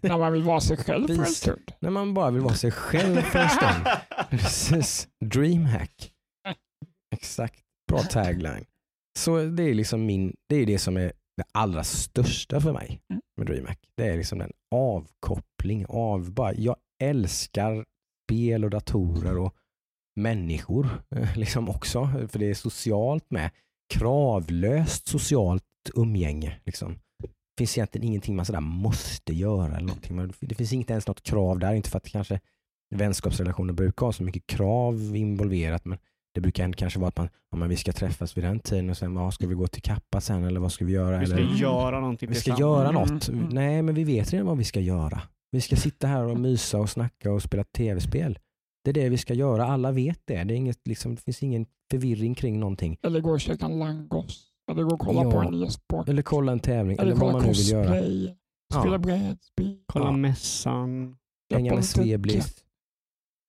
[0.00, 1.36] När man vill vara sig själv för en Vis.
[1.36, 1.72] stund.
[1.80, 3.86] När man bara vill vara sig själv för en stund.
[4.30, 5.08] Precis.
[5.24, 6.12] Dreamhack.
[7.14, 7.60] Exakt.
[7.90, 8.64] Bra tagline.
[9.18, 13.00] Så det är liksom min, det är det som är det allra största för mig
[13.10, 13.22] Mm.
[13.36, 13.78] med DreamHack.
[13.96, 17.84] Det är liksom en avkoppling av bara, jag älskar
[18.26, 19.54] spel och datorer och
[20.20, 22.10] människor eh, liksom också.
[22.28, 23.50] För det är socialt med.
[23.94, 25.62] Kravlöst socialt
[25.94, 26.60] umgänge.
[26.64, 26.98] Liksom.
[27.58, 29.76] Det finns egentligen ingenting man sådär måste göra.
[29.76, 30.16] Eller någonting.
[30.16, 31.74] Men Det finns inte ens något krav där.
[31.74, 32.40] Inte för att kanske
[32.94, 35.84] vänskapsrelationer brukar ha så mycket krav involverat.
[35.84, 35.98] Men
[36.34, 38.96] det brukar kanske vara att man, ja, men vi ska träffas vid den tiden och
[38.96, 41.18] sen vad ska vi gå till Kappa sen eller vad ska vi göra?
[41.18, 42.60] Vi ska eller, göra någonting vi ska tillsammans.
[42.60, 43.28] göra Mm, något.
[43.28, 43.48] mm.
[43.52, 45.22] Nej, men vi vet redan vad vi ska göra.
[45.50, 48.38] Vi ska sitta här och mysa och snacka och spela tv-spel.
[48.84, 49.66] Det är det vi ska göra.
[49.66, 50.44] Alla vet det.
[50.44, 52.98] Det, är inget, liksom, det finns ingen förvirring kring någonting.
[53.02, 54.44] Eller gå och käka langos.
[54.68, 55.30] Eller gå och kolla Ja.
[55.30, 56.08] på en e-sport.
[56.08, 56.96] Eller kolla en tävling.
[56.98, 57.84] Eller, Eller vad man nu vill göra.
[57.84, 58.36] cosplay.
[58.72, 58.98] Spela Ja.
[58.98, 59.78] brädspel.
[59.86, 60.12] Kolla Ja.
[60.12, 61.16] mässan.
[61.54, 62.64] Hänga med Sveblis.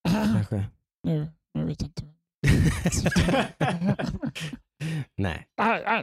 [0.08, 0.64] Kanske.
[1.06, 2.02] Nu, nu vet jag inte.
[5.16, 5.46] Nej,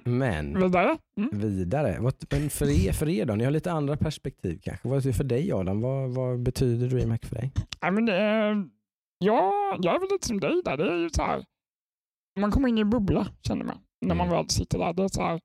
[0.06, 0.97] men Vidare.
[1.19, 1.30] Mm.
[1.39, 1.97] vidare.
[1.99, 3.36] Vad- Men för er, för er då?
[3.36, 4.88] Ni har lite andra perspektiv kanske.
[4.88, 5.82] Vad är det för dig Adam?
[5.82, 7.51] Vad, vad betyder DreamHack för dig?
[7.82, 8.69] Nej, men det är,
[9.19, 10.77] ja, jag är väl lite som dig där.
[10.77, 11.45] Det är ju så här,
[12.39, 13.77] man kommer in i en bubbla känner man.
[14.01, 14.38] När man Mm.
[14.38, 14.93] väl sitter där.
[14.93, 15.41] Det är, så här,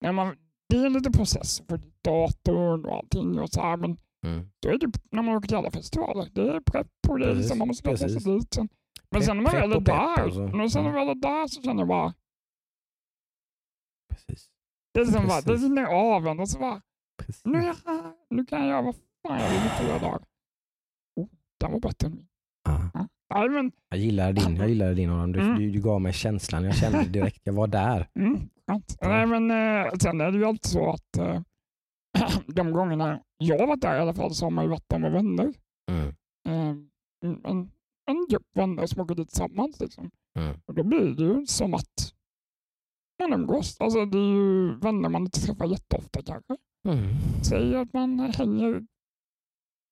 [0.00, 0.36] när man,
[0.68, 3.38] det är lite process för datorn och allting.
[3.38, 4.50] Och så här, men Mm.
[4.60, 6.28] då är det när man åker till alla festivaler.
[6.32, 8.54] Det är prepp och det är liksom, man måste ta sig dit.
[8.54, 8.68] Sen.
[9.10, 10.40] Men Pepp, sen när man väl är där, och så.
[10.56, 12.14] men sen när man väl är där så känner jag bara,
[14.10, 14.50] Precis.
[14.94, 16.82] det är liksom bara, det rinner av en och så bara,
[17.18, 17.44] Precis.
[17.44, 20.22] nu är jag här, nu kan jag göra vad fan jag vill i fyra dagar.
[21.16, 21.28] Oh,
[21.60, 22.28] den var bättre än min.
[22.64, 22.90] Ja.
[22.94, 23.08] Ja.
[23.34, 25.32] Nej, men Jag gillar din, jag gillar din Adam.
[25.32, 25.58] Du, Mm.
[25.58, 26.64] du, du gav mig känslan.
[26.64, 28.08] Jag kände direkt, jag var där.
[28.18, 28.40] Mm.
[29.02, 31.40] Nej, men eh, sen är det ju alltid så att eh,
[32.46, 34.98] de gångerna jag har varit där i alla fall så har man ju varit där
[34.98, 35.54] med vänner.
[35.90, 36.08] Mm.
[36.48, 36.76] Eh,
[37.50, 37.70] en,
[38.10, 39.80] en grupp vänner som åker dit tillsammans.
[39.80, 40.10] Liksom.
[40.38, 40.56] Mm.
[40.66, 42.14] Och då blir det ju som att
[43.22, 43.76] man umgås.
[43.80, 46.56] Alltså, det är ju vänner man inte träffar jätteofta kanske.
[46.88, 47.14] Mm.
[47.44, 48.82] Säg att man hänger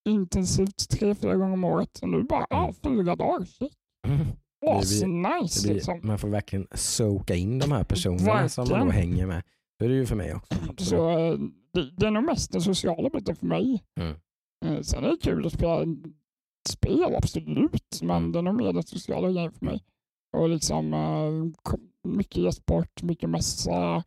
[0.07, 1.99] intensivt tre, fyra gånger om året.
[2.03, 3.45] Och nu bara, ja, fyra dagar.
[3.45, 3.73] Shit.
[4.09, 4.27] Mm.
[4.61, 6.01] blir- Asnice Det blir, liksom.
[6.03, 9.09] Man får verkligen soka in de här personerna som man då Verkligen.
[9.11, 9.43] hänger med.
[9.79, 10.85] Så är det ju för mig också.
[10.85, 11.39] Så eh,
[11.73, 13.83] det, det är nog mest den sociala biten för mig.
[14.01, 14.17] Mm.
[14.67, 15.85] Eh, Sen är det kul att spela
[16.69, 18.01] spel, absolut.
[18.03, 18.33] Men Mm.
[18.33, 19.85] det är nog mer den sociala grejen för mig.
[20.37, 21.73] Och liksom eh,
[22.11, 24.03] mycket e-sport, mycket mässa,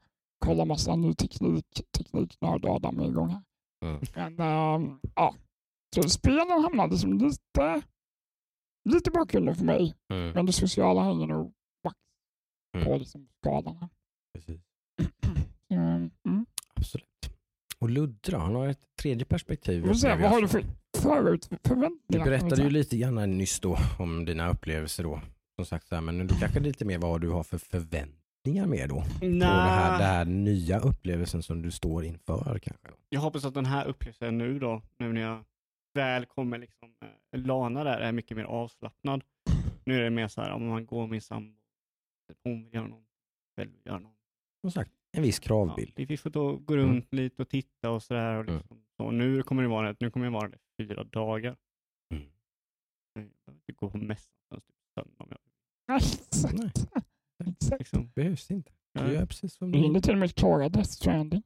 [0.46, 3.42] kolla massa ny teknik, tekniknörd Adam är igång här.
[3.86, 4.02] Mm.
[4.16, 5.36] Men eh, ja,
[5.96, 7.82] så spelen hamnade som lite,
[8.90, 9.96] lite bakgrunden för mig.
[10.14, 10.32] Mm.
[10.32, 11.98] Men det sociala hänger nog max
[12.74, 13.00] på Mm.
[13.00, 13.90] liksom skalan.
[14.34, 14.62] Precis.
[15.68, 16.46] Så, mm.
[16.74, 17.06] Absolut.
[17.80, 19.84] Och Ludde då, han har ett tredje perspektiv.
[19.86, 20.18] Vad jag.
[20.30, 20.64] har du för
[20.98, 22.26] förut, Du förväntningar?
[22.26, 25.22] berättade ju lite grann nyss då om dina upplevelser då.
[25.56, 28.90] Som sagt, så här, men du kanske lite mer vad du har för förväntningar med
[28.90, 28.96] då.
[29.02, 32.88] På det här, det här nya upplevelsen som du står inför kanske.
[32.88, 32.94] Då.
[33.10, 35.44] Jag hoppas att den här upplevelsen nu då, nu när jag
[35.94, 39.24] väl kommer liksom eh, lana där, är mycket mer avslappnad.
[39.86, 41.58] Nu är det mer så här, om man går med sambo,
[42.44, 43.08] hon vill göra något,
[43.58, 44.16] själv vill göra något.
[44.62, 45.94] Som sagt, en viss Ja, kravbild.
[45.96, 48.36] vi vi får då gå runt lite och titta och sådär.
[48.36, 48.58] Och Mm.
[48.58, 51.58] liksom, så nu kommer det vara, nu kommer jag vara där fyra dagar.
[52.14, 52.24] Mm.
[53.14, 55.40] Jag behöver inte gå på mässan typ söndag om jag
[55.88, 56.00] Nej,
[57.52, 57.80] Exakt.
[57.80, 58.12] liksom.
[58.16, 58.72] behövs inte.
[58.94, 59.12] Du Ja.
[59.14, 60.04] gör precis som Du du hinner vill.
[60.04, 61.44] till och med klara Death Stranding.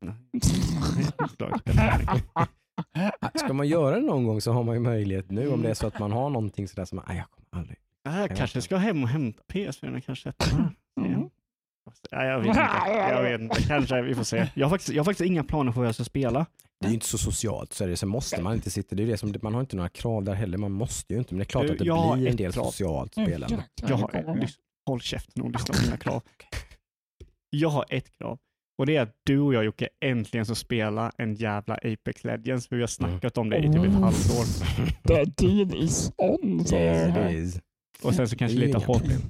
[0.00, 0.14] Nej.
[3.34, 5.74] Ska man göra det någon gång så har man ju möjlighet nu om det är
[5.74, 7.78] så att man har någonting sådär som, nej jag kommer aldrig.
[8.02, 10.32] Jag kanske ska hem och hämta PS4 kanske.
[11.00, 11.28] Mm.
[12.10, 12.60] Ja, jag vet inte.
[12.88, 13.62] Jag vet inte.
[13.62, 14.48] Kanske, vi får se.
[14.54, 16.46] Jag har, faktiskt, jag har faktiskt inga planer på vad jag ska spela.
[16.80, 19.02] Det är ju inte så socialt, så är det, så måste man inte sitta, det
[19.02, 21.38] är det som, man har inte några krav där heller, man måste ju inte, men
[21.38, 22.64] det är klart Du, att det jag blir en ett del krav.
[22.64, 23.64] socialt Mm, spelande.
[23.88, 24.48] Jag har,
[24.86, 26.22] håll käften och lyssna på mina krav.
[27.50, 28.38] Jag har ett krav.
[28.82, 32.68] Och det är att du och jag Jocke äntligen ska spela en jävla Apex Legends.
[32.68, 33.92] För vi har snackat om det i typ ett Mm.
[34.02, 34.44] halvår.
[35.08, 36.66] The deal is on.
[36.72, 37.60] Yes.
[38.02, 38.98] Och sen så kanske Det är lite hot.
[38.98, 39.20] problem.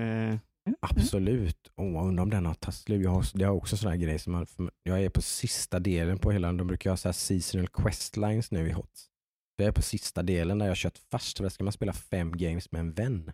[0.00, 0.38] Eh,
[0.80, 1.56] Absolut.
[1.76, 3.02] Oh, undrar om den har tagit slut.
[3.04, 4.46] Jag har, det har också sådana här grejer som man,
[4.82, 8.68] jag är på sista delen på hela, de brukar ha så här seasonal questlines nu
[8.68, 9.06] i HOTS.
[9.56, 12.32] Jag är på sista delen där jag har kört fast, där ska man spela fem
[12.36, 13.32] games med en vän.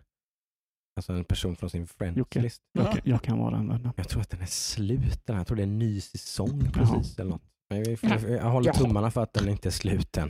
[0.99, 2.41] Alltså en person från sin friends Jocke.
[2.41, 2.61] list.
[2.71, 3.91] jag, kan, jag kan vara den vännen.
[3.95, 5.39] Jag tror att den är slut den här.
[5.39, 6.71] Jag tror det är en ny säsong Jaha.
[6.71, 7.41] precis eller något.
[7.69, 10.29] Men vi får, jag håller tummarna för att den inte är slut än.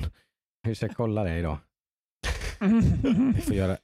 [0.67, 1.57] Vi ska kolla det idag.
[3.35, 3.77] Vi får göra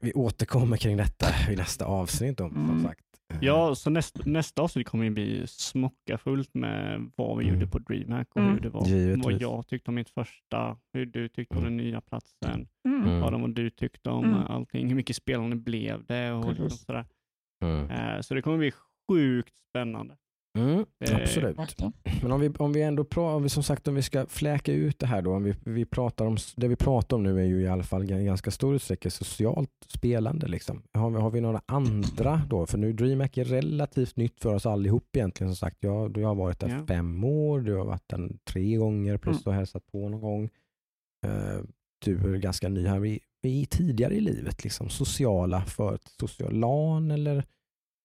[0.00, 2.82] vi återkommer kring detta i nästa avsnitt då, som Mm.
[2.82, 3.04] sagt.
[3.40, 7.54] Ja, så näst, nästa avsnitt kommer ju bli smocka fullt med vad vi Mm.
[7.60, 8.52] gjorde på DreamHack och Mm.
[8.52, 8.86] hur det var.
[8.86, 9.24] Givetvis.
[9.24, 11.76] Vad jag tyckte om mitt första, hur du tyckte om Mm.
[11.76, 13.02] den nya platsen, Mm.
[13.08, 13.22] Mm.
[13.22, 14.42] Adam vad du tyckte om Mm.
[14.46, 17.06] allting, hur mycket spelande blev det och liksom sådär.
[17.64, 17.90] Mm.
[17.90, 18.72] Eh, Så det kommer bli
[19.08, 20.16] sjukt spännande.
[20.58, 21.56] Mm, Det- absolut.
[22.22, 24.72] Men om vi, om vi ändå pratar, om vi som sagt om vi ska fläka
[24.72, 27.44] ut det här då, om vi, vi pratar om, det vi pratar om nu är
[27.44, 30.46] ju i alla fall i ganska stor utsträckning socialt spelande.
[30.48, 30.82] Liksom.
[30.94, 32.66] Har, vi, har vi några andra då?
[32.66, 35.54] För nu DreamHack är relativt nytt för oss allihop egentligen.
[35.54, 36.86] Som sagt, jag, jag har varit där Ja.
[36.86, 39.42] fem år, du har varit där tre gånger plus Mm.
[39.44, 40.44] du har hälsat på någon gång.
[41.26, 41.60] Eh,
[42.04, 42.98] du är ganska ny här.
[42.98, 47.44] Vi, vi är tidigare i livet, liksom, sociala för social LAN eller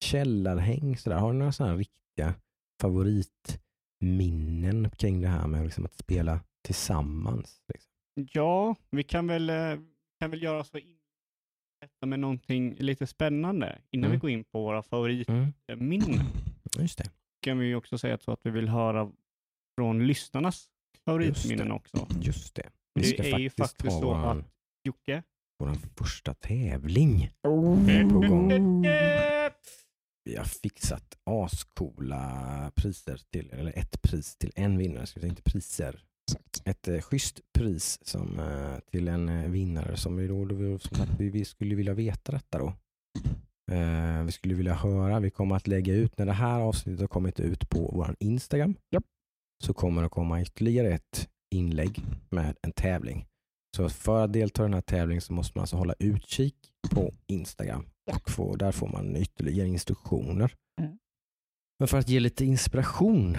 [0.04, 0.98] källarhäng.
[0.98, 1.18] Sådär.
[1.18, 1.78] Har du några sådana här
[2.16, 2.34] riktiga
[2.82, 7.62] favoritminnen kring det här med liksom att spela tillsammans?
[7.74, 7.92] Liksom?
[8.34, 9.56] Ja, vi kan väl, eh,
[10.20, 10.98] kan väl göra så in
[11.82, 14.12] detta med någonting lite spännande innan Mm.
[14.12, 14.84] vi går in på våra Mm.
[14.84, 16.20] favoritminnen.
[16.80, 17.10] Just det.
[17.42, 19.12] Kan vi också säga så att vi vill höra
[19.80, 20.68] från lyssnarnas
[21.06, 22.08] favoritminnen också.
[22.22, 22.70] Just det.
[22.94, 24.46] Vi Det ska är ju faktiskt så att-
[24.84, 25.24] Jocke?
[25.60, 27.30] våran första tävling.
[27.44, 28.10] Oh.
[28.10, 28.86] På gång.
[30.26, 35.42] Vi har fixat ascoola priser till, eller ett pris till en vinnare, ska säga, inte
[35.42, 36.04] priser.
[36.28, 36.62] Exakt.
[36.66, 40.98] Ett eh, schysst pris som, eh, till en eh, vinnare som vi, då, då, som
[40.98, 42.74] sagt, vi, vi skulle vilja veta detta då.
[43.72, 47.08] Eh, vi skulle vilja höra, vi kommer att lägga ut, när det här avsnittet har
[47.08, 49.06] kommit ut på vår Instagram, Japp.
[49.64, 53.26] så kommer det komma ytterligare ett inlägg med en tävling.
[53.76, 56.56] Så för att delta i den här tävlingen så måste man alltså hålla utkik
[56.90, 57.86] på Instagram.
[58.12, 60.54] Och få, där får man ytterligare instruktioner.
[60.82, 60.98] Mm.
[61.80, 63.38] Men för att ge lite inspiration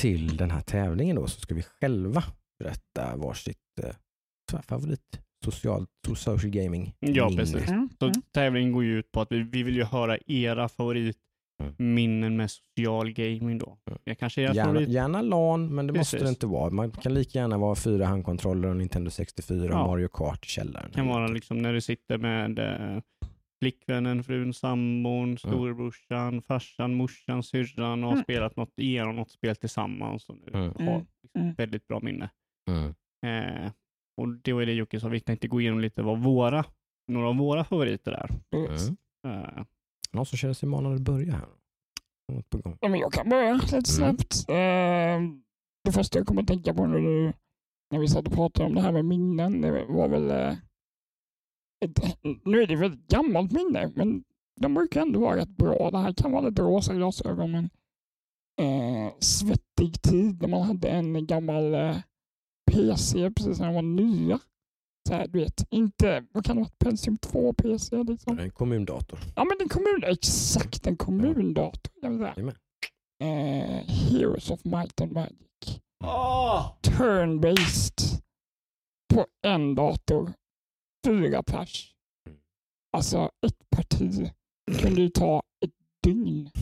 [0.00, 2.24] till den här tävlingen då så ska vi själva
[2.58, 5.88] berätta varsitt eh, favorit socialt,
[6.24, 7.68] social gaming Ja, precis.
[7.68, 7.88] Mm.
[7.98, 8.22] Så Mm.
[8.34, 10.68] tävlingen går ju ut på att vi, vi vill ju höra era
[11.62, 13.78] favoritminnen med social gaming då.
[13.86, 13.98] Mm.
[14.04, 14.88] Jag kanske era Gärna, favorit...
[14.88, 16.26] gärna LAN, men det måste Precis.
[16.28, 16.70] det inte vara.
[16.70, 19.86] Man kan lika gärna vara fyra handkontroller och Nintendo 64 och Ja.
[19.86, 20.90] Mario Kart i källaren.
[20.90, 23.02] kan vara liksom när du sitter med eh,
[23.62, 28.24] flickvännen, frun, sambon, storebrorsan, farsan, morsan, syrran och har Mm.
[28.24, 30.72] spelat något, igenom något spel tillsammans och nu Mm.
[30.78, 31.06] har Mm.
[31.22, 31.54] liksom Mm.
[31.54, 32.30] väldigt bra minne.
[32.70, 32.94] Mm.
[33.26, 33.70] Eh,
[34.16, 36.64] och det var det Jocke sa, vi tänkte gå igenom lite vad våra,
[37.08, 38.30] några av våra favoriter är.
[38.56, 38.96] Mm.
[39.26, 39.64] Eh,
[40.12, 41.48] Någon som känner sig manad att börja här?
[42.32, 42.78] Något på gång.
[42.80, 44.48] Ja, men jag kan börja lite snabbt.
[44.48, 45.20] Eh,
[45.84, 47.32] det första jag kommer att tänka på när, du,
[47.90, 50.30] när vi satt och pratade om det här med minnen, det var väl...
[50.30, 50.56] Eh,
[51.84, 54.24] ett, nu är det väl ett gammalt minne, men
[54.60, 55.90] de brukar ändå vara rätt bra.
[55.90, 57.70] Det här kan vara lite rosa glasögon, men
[58.60, 61.96] eh, svettig tid när man hade en gammal eh,
[62.72, 64.40] PC precis när de var nya.
[65.08, 68.38] Så här, du vet, inte, vad kan det vara, Pentium 2 PC liksom?
[68.38, 69.18] En kommundator.
[69.36, 71.92] Ja men en kommun, exakt en kommundator.
[72.02, 72.34] Jag vill säga.
[72.36, 72.54] Jajamän.
[73.22, 75.80] Eh, Heroes of Might and Magic.
[76.04, 76.72] Åh!
[76.82, 78.22] Turn-based.
[79.14, 80.32] På en dator.
[81.06, 81.94] Fyra pers.
[82.26, 82.38] Mm.
[82.96, 84.30] Alltså ett parti
[84.82, 85.72] kunde ju ta ett
[86.04, 86.50] dygn.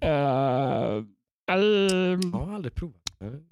[0.00, 1.02] Eh,
[1.50, 3.02] ehm, Jag har aldrig provat.
[3.18, 3.42] Det mm,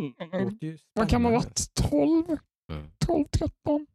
[0.45, 1.99] låter ju vad kan man ha spännande.
[1.99, 2.27] varit?
[2.29, 2.38] 12?
[2.72, 2.87] Mm.
[3.07, 3.87] 12, 13?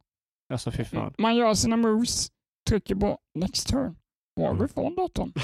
[0.52, 1.14] Alltså fy fan.
[1.18, 2.28] Man gör sina moves,
[2.68, 3.96] trycker på next turn.
[4.36, 4.58] Bara Mm.
[4.58, 5.32] går ifrån datorn.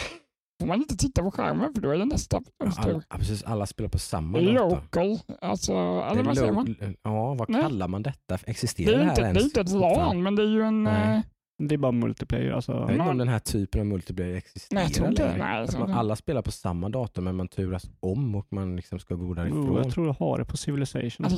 [0.60, 2.48] Får man inte titta på skärmen för då är det nästa tur.
[2.76, 4.52] Alla, ja, precis, alla spelar på samma dator.
[4.70, 6.76] Local, alltså, Det eller är vad säger man?
[7.02, 7.62] Ja, vad Nej.
[7.62, 8.36] kallar man detta?
[8.36, 9.44] Det Existerar är, det, inte, här det är ens?
[9.44, 9.70] inte ett?
[9.70, 10.84] LAN, men det är ju en...
[10.84, 11.16] Nej.
[11.16, 11.22] eh,
[11.66, 12.72] Det är bara multiplayer alltså.
[12.72, 15.36] Jag vet inte om den här typen av multiplayer existerar Nej, jag tror inte det.
[15.36, 15.94] Nej, jag tror inte.
[15.94, 19.70] alla spelar på samma dator men man turas om och man liksom ska gå därifrån.
[19.70, 21.10] Oh, jag tror jag har det på Civilization.
[21.18, 21.36] Ja, det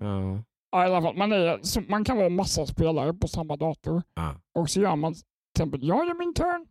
[0.00, 0.06] det.
[0.06, 0.42] Ja.
[0.72, 4.34] Ja, i alla fall, man, är, man kan vara massa spelare på samma dator Ja.
[4.54, 5.22] och så gör man till
[5.56, 6.66] exempel, jag gör min turn.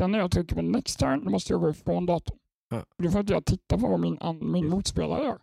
[0.00, 2.38] Sen när jag trycker på next turn, då måste jag gå ifrån datorn.
[2.70, 2.84] Ja.
[2.98, 5.38] Då får inte jag titta på vad min, min motspelare gör.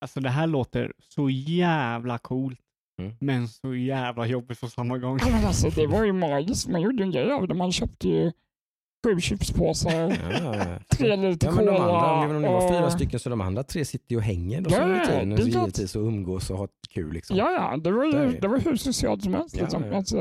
[0.00, 2.60] Alltså det här låter så jävla coolt.
[3.02, 3.14] Mm.
[3.20, 5.18] Men så jävla jobbigt på samma gång.
[5.20, 6.68] Ja, men alltså, det var ju magiskt.
[6.68, 7.54] Man gjorde ju en grej av det.
[7.54, 8.32] Man köpte ju
[9.04, 10.78] sju chipspåsar, Ja, ja.
[10.96, 11.84] tre liter Ja, men de cola.
[11.84, 14.60] andra, även om det var fyra stycken så de andra tre sitter ju och hänger
[14.60, 15.28] då Ja, ja, tiden.
[15.30, 17.36] det är Så givetvis och umgås och ha kul liksom.
[17.36, 18.38] Ja, ja, det var ju det.
[18.40, 19.56] det var hur socialt som helst.
[19.56, 19.84] Ja, Liksom.
[19.84, 19.96] ja.
[19.96, 20.16] Alltså,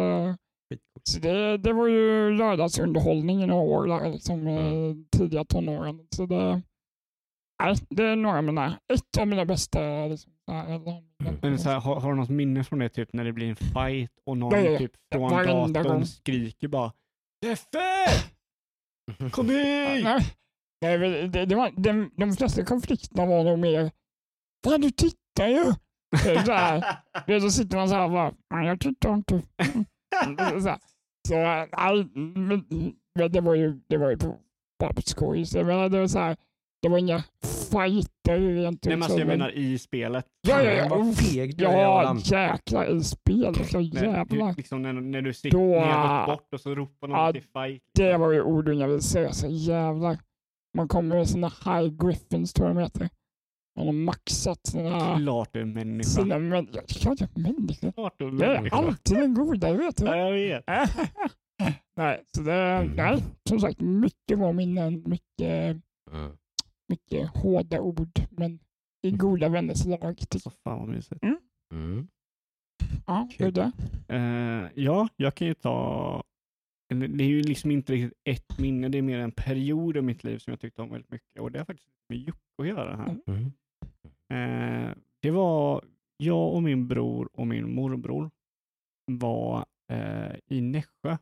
[1.10, 4.90] så det, det var ju lördagsunderhållning i några år, där, liksom, Mm.
[4.90, 6.00] eh, tidiga tonåren.
[6.16, 6.62] Så det,
[7.64, 10.06] nej, det är några av mina, ett av mina bästa.
[10.08, 10.32] Liksom,
[11.42, 13.56] Men så här, har, har du något minne från det typ när det blir en
[13.56, 14.78] fight och någon ja.
[14.78, 15.30] typ från
[15.74, 16.06] datorn gång.
[16.06, 16.92] skriker bara
[17.42, 18.08] Deffe!
[19.32, 20.06] Kom hit!
[20.82, 23.92] Nej, det, det var, de, de flesta konflikterna var nog mer,
[24.66, 25.64] fan du tittar ju.
[26.46, 26.98] Så här,
[27.42, 29.42] Då sitter man så här och bara, jag tittar inte.
[30.62, 30.80] Så, här.
[31.28, 32.66] så nej, men,
[33.20, 34.40] men det var ju, det var ju på-
[34.80, 35.46] bara på skoj.
[35.46, 36.38] Så jag menar, det var så här,
[36.84, 37.24] det var inga
[37.72, 40.26] fighter rent Nej men så, alltså jag men- menar i spelet.
[40.48, 40.88] Ja, ja, ja.
[40.90, 43.70] Vad feg du är Ja, jäklar i spelet.
[43.70, 44.48] Så När, jävlar.
[44.48, 47.32] du, liksom när, när du sitter Då- ner gått bort och så ropar någon Ja,
[47.32, 47.82] till fight.
[47.96, 49.32] Det var ju ord jag ville säga.
[49.32, 50.18] Så jävlar.
[50.78, 53.10] Man kommer med sina high griffins tror jag de heter.
[53.78, 55.18] Man har maxat sina...
[55.18, 56.10] Klart du är människa.
[56.10, 56.68] sina män...
[56.74, 57.92] Ja, klart jag är människa.
[57.92, 58.76] Klart du är en Jag är människa.
[58.76, 60.06] alltid den goda, vet du.
[60.06, 60.64] Ja, jag vet.
[61.98, 65.78] nej, så det, nej, som sagt, mycket bra minnen, mycket,
[66.12, 66.32] Mm.
[66.88, 68.60] Mycket hårda ord, men
[69.02, 70.20] i goda vänners lag.
[70.38, 71.24] Så fan vad mysigt.
[71.74, 72.08] Mm.
[73.08, 73.46] Ja, Kul.
[73.46, 73.72] Ludde?
[74.08, 76.24] Eh, ja, jag kan ju ta...
[76.90, 80.24] Det är ju liksom inte riktigt ett minne, det är mer en period av mitt
[80.24, 81.42] liv som jag tyckte om väldigt mycket.
[81.42, 83.20] Och det har faktiskt med Jocke att göra här.
[83.28, 83.46] Mm.
[84.34, 85.84] Eh, det var
[86.18, 88.32] jag och min bror och min morbror
[89.12, 91.18] var eh, i Nässjö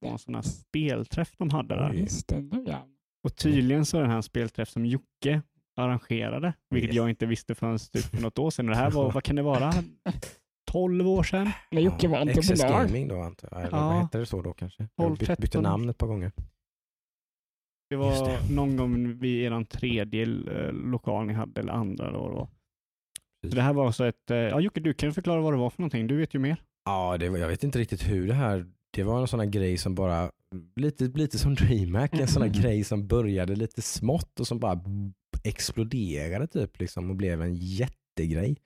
[0.00, 1.92] på en sån här spelträff de hade där.
[1.92, 2.88] Just det, ja.
[3.24, 5.42] Och tydligen så är det här en spelträff som Jocke
[5.76, 6.96] arrangerade, vilket Yes.
[6.96, 8.66] jag inte visste förrän typ för något år sedan.
[8.66, 9.72] Det här var, vad kan det vara?
[10.70, 11.50] 12 år sedan?
[11.70, 12.86] När Jocke var XS entreprenör.
[12.86, 13.60] Gaming då antar jag.
[13.60, 13.88] Eller Ja.
[13.88, 14.78] vad hette det så då kanske?
[14.78, 15.62] 12, Jag bytte, bytte 13.
[15.62, 16.32] namn ett par gånger.
[17.90, 22.10] Det var någon gång vid er tredje eh, lokal ni hade, eller andra.
[22.12, 22.48] Då, då.
[23.48, 24.30] Så det här var så ett...
[24.30, 26.06] eh, Ja, Jocke, du kan förklara vad det var för någonting.
[26.06, 26.62] Du vet ju mer.
[26.84, 29.46] Ja, det var, jag vet inte riktigt hur det här, det var en sån här
[29.46, 30.32] grej som bara,
[30.76, 34.80] lite, lite som DreamHack, en sån här grej som började lite smått och som bara
[35.44, 38.56] exploderade typ liksom och blev en jättegrej.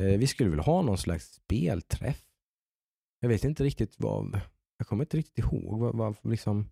[0.00, 2.24] Eh, vi skulle väl ha någon slags spelträff.
[3.20, 4.40] Jag vet inte riktigt vad,
[4.78, 6.68] jag kommer inte riktigt ihåg vad, vad liksom,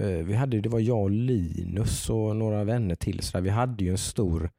[0.00, 3.22] eh, vi hade, det var jag och Linus och några vänner till.
[3.22, 3.42] Så där.
[3.42, 4.50] Vi hade ju en stor,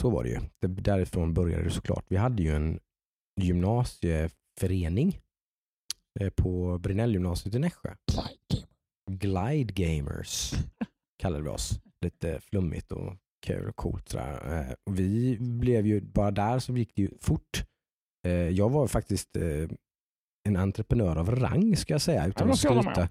[0.00, 2.04] så var det ju, det, därifrån började det såklart.
[2.08, 2.78] Vi hade ju en
[3.40, 5.20] gymnasieförening
[6.36, 7.94] på Brinellgymnasiet i Nässjö.
[9.10, 10.52] Glide Gamers
[11.22, 11.80] kallade vi oss.
[12.00, 14.08] Lite flummigt och kul och coolt.
[14.08, 14.58] Sådär.
[14.68, 17.64] Eh, Vi blev ju, bara där så gick det ju fort.
[18.26, 19.68] Eh, Jag var faktiskt eh,
[20.48, 23.02] en entreprenör av rang ska jag säga utan att skryta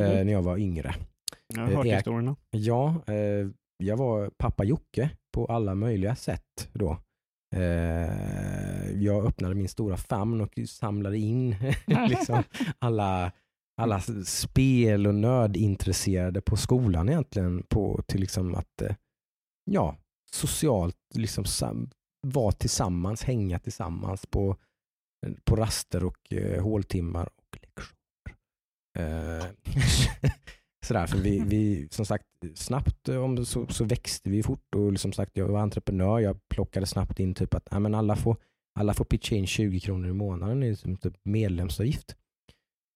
[0.00, 0.94] eh, när jag var yngre.
[1.54, 2.36] Jag har Eh, hört historierna.
[2.50, 6.98] Ja, eh, jag var pappa Jocke på alla möjliga sätt då.
[7.56, 11.56] Eh, jag öppnade min stora famn och samlade in
[12.08, 12.42] liksom
[12.78, 13.32] alla,
[13.80, 18.94] alla spel och nördintresserade på skolan egentligen på till liksom att eh,
[19.70, 19.96] ja,
[20.32, 21.90] socialt liksom sam-
[22.26, 24.56] vara tillsammans, hänga tillsammans på,
[25.26, 27.98] eh, på raster och eh, håltimmar och lektioner.
[28.98, 29.44] Eh,
[30.86, 32.24] sådär, för vi, vi, som sagt,
[32.54, 36.18] snabbt eh, om det så, så växte vi fort och som sagt, jag var entreprenör.
[36.18, 38.36] Jag plockade snabbt in typ att men alla, får,
[38.80, 42.16] alla får pitcha in 20 kronor i månaden i som typ medlemsavgift.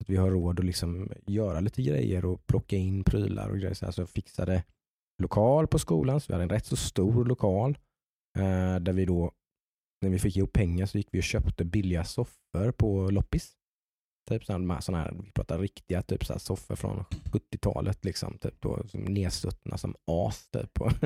[0.01, 3.75] Att vi har råd att liksom göra lite grejer och plocka in prylar och grejer.
[3.75, 4.65] Så här, så jag fixade
[5.23, 7.79] lokal på skolan, så vi hade en rätt så stor lokal
[8.39, 9.33] eh, där vi då,
[10.01, 13.53] när vi fick ihop pengar så gick vi och köpte billiga soffor på loppis.
[14.29, 18.83] Typ sådana här, vi pratar riktiga typ så här soffor från 70-talet liksom, typ då,
[18.89, 20.81] som nedstuttna som as typ.
[20.81, 20.93] Och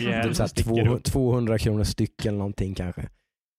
[0.00, 1.04] Jävlar, typ så här sticker två, upp.
[1.04, 3.08] 200 kronor styck eller någonting kanske.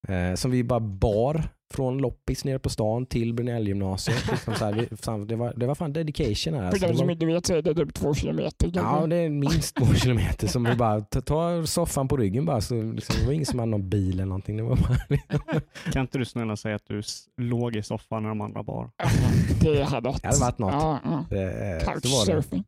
[0.07, 4.27] Eh, som vi bara bar från loppis nere på stan till Brunellgymnasiet.
[4.31, 6.61] Liksom så här, det, var, det var fan dedication här.
[6.61, 8.71] För Alltså, de det som inte vet så är det typ två kilometer.
[8.73, 12.61] ja, det är minst två kilometer som vi bara tar ta soffan på ryggen bara.
[12.61, 14.57] Så liksom, det var ingen som hade någon bil eller någonting.
[14.57, 15.61] Det var bara,
[15.91, 17.01] Kan inte du snälla säga att du
[17.41, 18.89] låg i soffan när de andra bar?
[19.61, 20.73] Det hade varit, Det hade varit något.
[20.73, 21.19] Ja, ja.
[21.19, 21.81] eh, det.
[21.85, 22.63] Couchsurfing.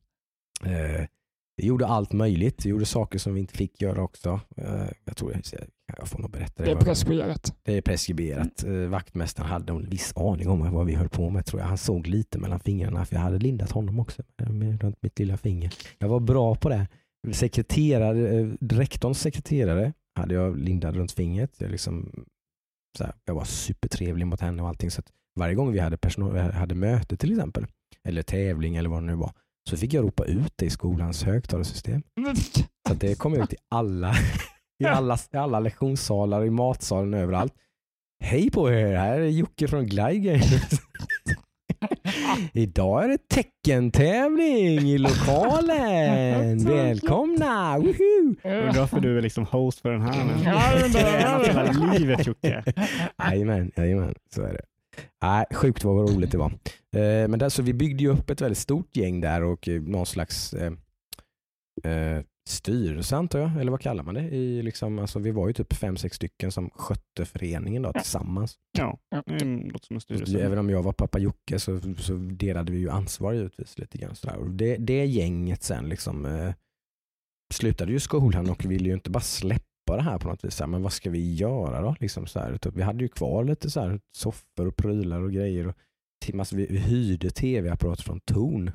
[1.58, 2.66] Vi gjorde allt möjligt.
[2.66, 4.40] Vi gjorde saker som vi inte fick göra också.
[4.58, 5.42] Eh, jag tror jag,
[5.98, 6.82] jag får nog berätta Det är det.
[6.82, 7.56] preskriberat.
[7.64, 8.64] Det är preskriberat.
[8.64, 11.68] Eh, Vaktmästaren hade en viss aning om vad vi höll på med tror jag.
[11.68, 14.46] Han såg lite mellan fingrarna för jag hade lindat honom också eh,
[14.78, 15.74] runt mitt lilla finger.
[16.00, 16.88] Jag var bra på det.
[17.32, 21.52] Sekreterare, rektorns sekreterare hade jag lindat runt fingret.
[21.58, 22.26] Jag, liksom,
[23.00, 24.92] här, jag var supertrevlig mot henne och allting.
[24.92, 25.02] Så
[25.36, 27.66] varje gång vi hade, personal, hade möte till exempel,
[28.04, 29.32] eller tävling eller vad det nu var,
[29.68, 32.02] så fick jag ropa ut det i skolans högtalarsystem.
[32.88, 34.14] Så det kom ut i alla,
[34.84, 37.54] i alla, i alla lektionssalar, i matsalen, överallt.
[38.24, 40.42] Hej på er, här är Jocke från Glide.
[42.54, 46.66] Idag är det teckentävling i lokalen.
[46.66, 47.78] Välkomna!
[47.78, 48.36] Woohoo!
[48.44, 50.34] Undrar varför du är liksom host för den här nu.
[50.46, 51.48] Ja, undrar.
[51.48, 52.64] Hela livet Jocke.
[53.24, 54.62] Jajamän, jajamän, så är det.
[55.22, 56.52] Nej, sjukt vad roligt det var.
[56.96, 59.82] Eh, men där, så vi byggde ju upp ett väldigt stort gäng där och eh,
[59.82, 60.74] någon slags eh,
[61.84, 64.22] eh, styrelse antar jag, eller vad kallar man det?
[64.22, 68.56] I liksom, alltså, vi var ju typ fem, sex stycken som skötte föreningen då, tillsammans.
[68.78, 70.40] Ja, det låter som en Så styrelse.
[70.40, 74.16] Även om jag var pappa Jocke så, så delade vi ju ansvar givetvis lite grann.
[74.16, 74.36] Sådär.
[74.38, 76.54] Och det, det gänget sen liksom eh,
[77.54, 80.62] slutade ju skolan och ville ju inte bara släppa det här på något vis.
[80.68, 81.96] Men vad ska vi göra då?
[82.00, 85.32] Liksom så här, typ, vi hade ju kvar lite så här, soffor och prylar och
[85.32, 85.68] grejer.
[85.68, 85.76] Och,
[86.34, 88.72] massa, vi, vi hyrde tv-apparater från Torn.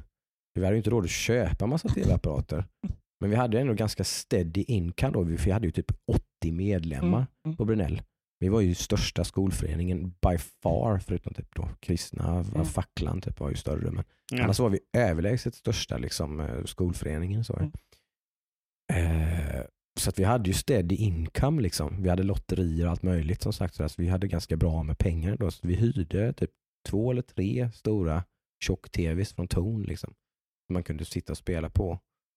[0.55, 2.65] Vi hade ju inte råd att köpa massa tv-apparater.
[3.21, 5.23] Men vi hade ändå ganska steady income då.
[5.23, 5.93] Vi hade ju typ
[6.43, 7.57] 80 medlemmar Mm.
[7.57, 8.03] på Brunell.
[8.39, 12.65] Vi var ju största skolföreningen by far, förutom typ då kristna, Mm.
[12.65, 13.91] facklan typ var ju större.
[13.91, 14.45] Men Ja.
[14.45, 17.45] annars var vi överlägset största liksom, eh, skolföreningen.
[17.45, 17.57] Så.
[17.57, 17.73] Mm.
[18.93, 19.63] Eh,
[20.03, 21.63] så att vi hade ju steady income.
[21.63, 22.03] Liksom.
[22.03, 23.75] Vi hade lotterier och allt möjligt som sagt.
[23.75, 25.37] Så att vi hade ganska bra med pengar.
[25.37, 25.51] Då.
[25.51, 26.51] Så vi hyrde typ
[26.89, 28.25] två eller tre stora
[28.65, 29.83] tjock-tvs från Torn.
[29.83, 30.15] Liksom,
[30.67, 31.91] som man kunde sitta och spela på.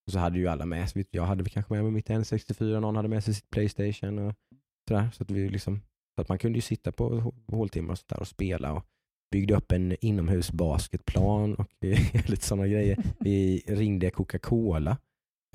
[0.07, 1.05] Och så hade ju alla med sig.
[1.11, 4.19] Jag hade kanske med mig mitt N64, någon hade med sig sitt Playstation.
[4.19, 4.33] Och
[4.87, 5.09] sådär.
[5.13, 5.81] Så, att vi liksom,
[6.15, 8.73] så att man kunde ju sitta på håltimmar och, sådär och spela.
[8.73, 8.83] Och
[9.31, 11.71] byggde upp en inomhusbasketplan och
[12.29, 13.03] lite sådana grejer.
[13.19, 14.97] Vi ringde Coca-Cola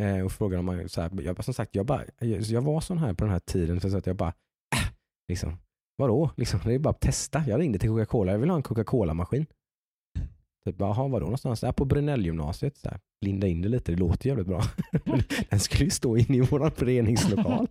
[0.01, 2.81] eh, och frågade om man, så här, jag, som sagt, jag, bara, jag, jag var
[2.81, 4.33] sån här på den här tiden så att jag bara,
[4.77, 4.89] äh,
[5.29, 5.59] liksom,
[5.97, 6.31] vadå?
[6.37, 7.45] Liksom, det är bara att testa.
[7.47, 9.47] Jag ringde till Coca-Cola, jag vill ha en Coca-Cola-maskin.
[10.65, 11.61] Typ, jaha, vadå någonstans?
[11.61, 12.77] Där på Brunellgymnasiet.
[12.77, 14.63] Så här, linda in det lite, det låter jävligt bra.
[15.51, 17.69] den skulle ju stå inne i vår föreningslokal.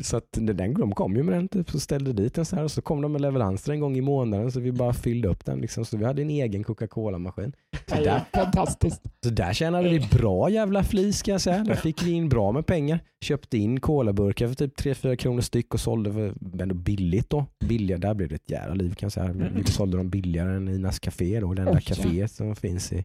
[0.00, 2.64] Så att den, de kom ju med den typ, så ställde dit den så här
[2.64, 5.44] och så kom de med leveranser en gång i månaden så vi bara fyllde upp
[5.44, 5.58] den.
[5.58, 5.84] Liksom.
[5.84, 7.52] Så vi hade en egen Coca-Cola-maskin.
[7.86, 9.02] Så där, fantastiskt.
[9.24, 11.64] så där tjänade vi bra jävla flis ska jag säga.
[11.64, 13.00] Där fick vi in bra med pengar.
[13.24, 17.46] Köpte in colaburkar för typ 3-4 kronor styck och sålde för ändå billigt då.
[17.64, 19.34] Billiga, där blev det ett jävla liv kan jag säga.
[19.54, 23.04] Vi sålde dem billigare än Inas Café då, det enda caféet som finns i.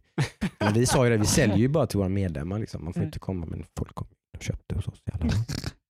[0.59, 2.83] Men vi sa ju det, vi säljer ju bara till våra medlemmar liksom.
[2.83, 3.07] Man får Mm.
[3.07, 4.07] inte komma men folk kom
[4.37, 5.39] och köpte hos oss i alla fall.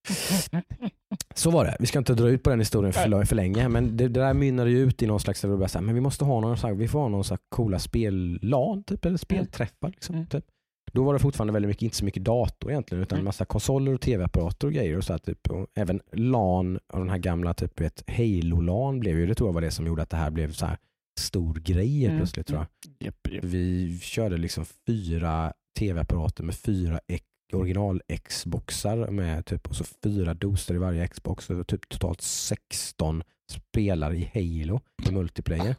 [1.36, 1.76] Så var det.
[1.80, 3.70] Vi ska inte dra ut på den historien för, för länge.
[3.70, 6.02] Men det, det där mynnade ju ut i någon slags, bara så här, men vi
[6.02, 9.18] måste ha någon, så här, vi får ha någon så här coola spellan typ, eller
[9.18, 9.90] spelträffar.
[9.90, 10.28] Liksom, Mm.
[10.28, 10.46] typ.
[10.94, 13.26] Då var det fortfarande väldigt mycket, inte så mycket dator egentligen, utan Mm.
[13.26, 14.98] massa konsoler och tv-apparater och grejer.
[14.98, 19.20] Och så här, typ, och även LAN och den här gamla typ, vet, Halo-LAN blev
[19.20, 20.78] ju, det tror jag var det som gjorde att det här blev så här
[21.20, 22.18] stor grej Mm.
[22.18, 22.68] plötsligt tror jag.
[23.08, 23.44] Japp, japp.
[23.44, 27.00] Vi körde liksom fyra tv-apparater med fyra
[27.54, 33.24] original Xboxar med typ och så fyra doser i varje Xbox och typ totalt 16
[33.52, 35.76] spelare i Halo i multiplayer.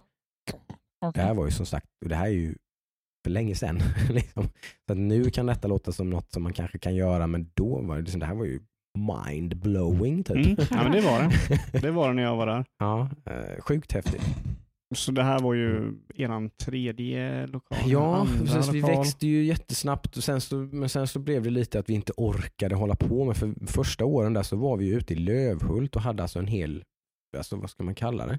[1.01, 1.23] Det Okej.
[1.25, 2.55] här var ju som sagt, och det här är ju
[3.25, 3.81] för länge sedan.
[4.11, 4.49] liksom.
[4.87, 7.81] Så att nu kan detta låta som något som man kanske kan göra men då
[7.81, 8.61] var det, liksom, det här var ju
[8.99, 10.37] mind-blowing typ.
[10.37, 10.57] Mm.
[10.71, 11.61] Ja, men det var det.
[11.81, 12.65] Det var det när jag var där.
[12.79, 14.23] ja, eh, sjukt häftigt.
[14.95, 17.79] Så det här var ju eran tredje lokal?
[17.87, 18.97] Ja, precis, vi lokal.
[18.97, 22.13] växte ju jättesnabbt och sen så, men sen så blev det lite att vi inte
[22.17, 25.97] orkade hålla på med för första åren där så var vi ju ute i Lövhult
[25.97, 26.85] och hade alltså en hel,
[27.37, 28.39] alltså vad ska man kalla det?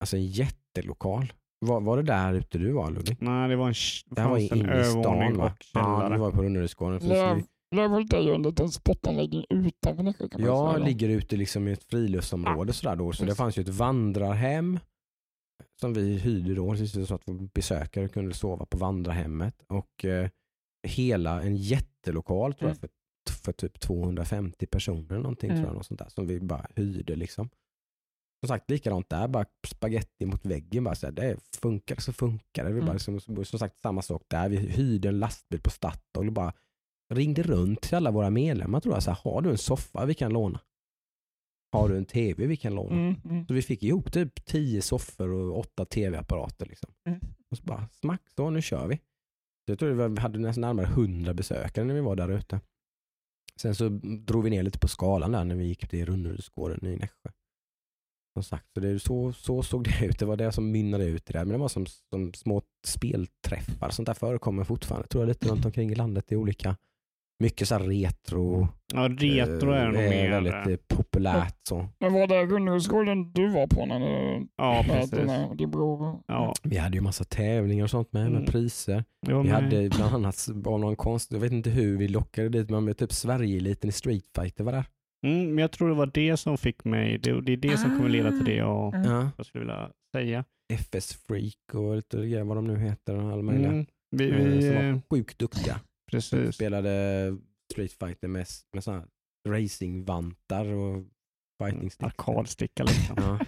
[0.00, 1.32] Alltså en jättelokal.
[1.66, 3.16] Var, var det där ute du var Ludvig?
[3.20, 3.74] Nej, det var en,
[4.06, 5.56] Det här var en inne i stan övervåning va?
[5.74, 7.08] Ja, det var på Runnerydsgården.
[7.08, 7.42] Löv,
[7.76, 12.72] Lövhult är ju en liten sportanläggning utanför Nässjö Ja, ligger ute liksom i ett friluftsområde
[12.72, 13.12] sådär då.
[13.12, 13.38] Så det Just.
[13.38, 14.78] fanns ju ett vandrarhem
[15.80, 16.76] som vi hyrde då.
[17.06, 17.24] Så att
[17.54, 19.62] besökare kunde sova på vandrarhemmet.
[19.66, 20.30] Och eh,
[20.86, 22.88] hela en jättelokal tror jag för,
[23.44, 25.62] för typ 250 personer någonting Mm.
[25.62, 25.76] tror jag.
[25.76, 27.48] Något sånt där, som vi bara hyrde liksom.
[28.40, 30.84] Som sagt likadant där, bara spaghetti mot väggen.
[30.84, 32.72] Bara så här, det funkar så funkar det.
[32.72, 32.98] Vi bara, Mm.
[32.98, 34.48] som, som, som sagt samma sak där.
[34.48, 36.52] Vi hyrde en lastbil på Statoil och bara
[37.14, 39.02] ringde runt till alla våra medlemmar tror jag.
[39.02, 40.60] Så här, har du en soffa vi kan låna?
[41.74, 42.94] Har du en tv vi kan låna?
[42.96, 43.46] Mm, mm.
[43.46, 46.66] Så vi fick ihop typ tio soffor och åtta tv-apparater.
[46.66, 46.90] Liksom.
[47.08, 47.20] Mm.
[47.50, 48.96] Och så bara smack, så nu kör vi.
[48.96, 52.60] Så jag tror vi var- hade nästan närmare hundra besökare när vi var där ute.
[53.60, 53.88] Sen så
[54.26, 57.30] drog vi ner lite på skalan där när vi gick till Runnerydsgården i Nässjö.
[58.36, 60.18] Som sagt, så, det, så, så såg det ut.
[60.18, 61.38] Det var det som mynnade ut i det.
[61.38, 61.44] här.
[61.46, 63.90] Men det var som, som små spelträffar.
[63.90, 66.76] Sånt där förekommer fortfarande tror jag lite runt omkring i landet i olika,
[67.38, 68.68] mycket så retro.
[68.94, 70.30] Ja, retro är det nog eh, mer.
[70.30, 71.88] väldigt eh, populärt så.
[72.00, 75.10] Men var det Runnerydsgården du var på när du Ja, precis.
[75.10, 76.20] dina, din bror?
[76.26, 78.44] Ja, Vi hade ju massa tävlingar och sånt med, med Mm.
[78.46, 79.04] priser.
[79.26, 79.62] var Vi med.
[79.62, 82.96] hade bland annat av någon konst, jag vet inte hur vi lockade dit, men med
[82.98, 84.84] typ Sverige-eliten i Street Fighter var där.
[85.26, 87.96] Mm, men jag tror det var det som fick mig, det, det är det som
[87.96, 89.10] kommer leda till det jag, Mm.
[89.10, 89.30] Ja.
[89.36, 90.44] jag skulle vilja säga.
[90.72, 93.68] FS Freak och lite grejer, vad de nu heter, alla möjliga.
[93.70, 95.80] Mm, vi, Eh, vi, som eh, var sjukt duktiga.
[96.10, 96.54] Precis.
[96.54, 97.36] Spelade
[97.72, 99.06] Street Fighter med, med sådana
[99.48, 101.04] racingvantar och
[101.62, 102.04] fighting sticks.
[102.04, 103.16] Arkadsticka liksom.
[103.18, 103.38] Ja.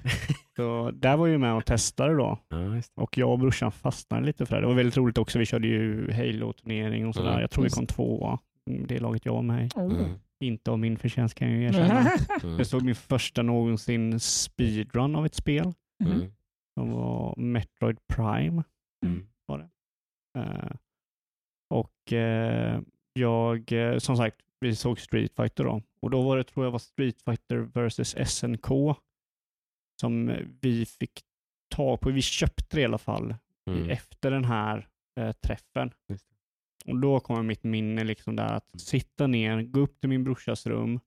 [0.57, 2.38] Så där var jag med och testade då.
[2.48, 3.02] ja, just det.
[3.02, 4.61] Och jag och brorsan fastnade lite för det.
[4.61, 5.38] Det var väldigt roligt också.
[5.38, 7.28] Vi körde ju Halo-turnering och sådär.
[7.28, 7.40] Mm.
[7.40, 8.38] Jag tror vi kom tvåa.
[8.70, 9.70] Mm, Det laget jag var med i.
[9.80, 10.14] Mm.
[10.40, 12.00] Inte av min förtjänst kan jag ju erkänna.
[12.42, 12.57] Mm.
[12.59, 15.72] Jag såg min första någonsin speedrun av ett spel.
[16.04, 16.32] Mm.
[16.78, 18.62] Som var Metroid Prime.
[19.07, 19.26] Mm.
[20.38, 20.70] Eh,
[21.69, 22.81] och eh,
[23.12, 25.83] jag, eh, som sagt, vi såg Street Fighter då.
[26.01, 28.67] Och då var det, tror jag, var Street Fighter vs SNK
[30.01, 31.21] som vi fick
[31.75, 32.11] tag på.
[32.11, 33.35] Vi köpte det i alla fall
[33.71, 33.91] Mm.
[33.91, 34.89] efter den här
[35.21, 35.91] eh, träffen.
[36.85, 40.67] Och då kommer mitt minne liksom där att sitta ner, gå upp till min brorsas
[40.67, 41.01] rum,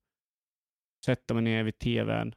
[1.05, 2.33] sätta mig ner vid tvn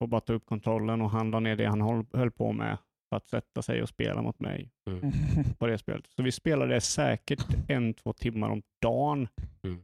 [0.00, 2.78] och bara ta upp kontrollen och handla ner det han höll på med
[3.12, 4.70] för att sätta sig och spela mot mig
[5.58, 6.06] på det spelet.
[6.16, 9.28] Så vi spelade säkert en, två timmar om dagen
[9.64, 9.82] Mm.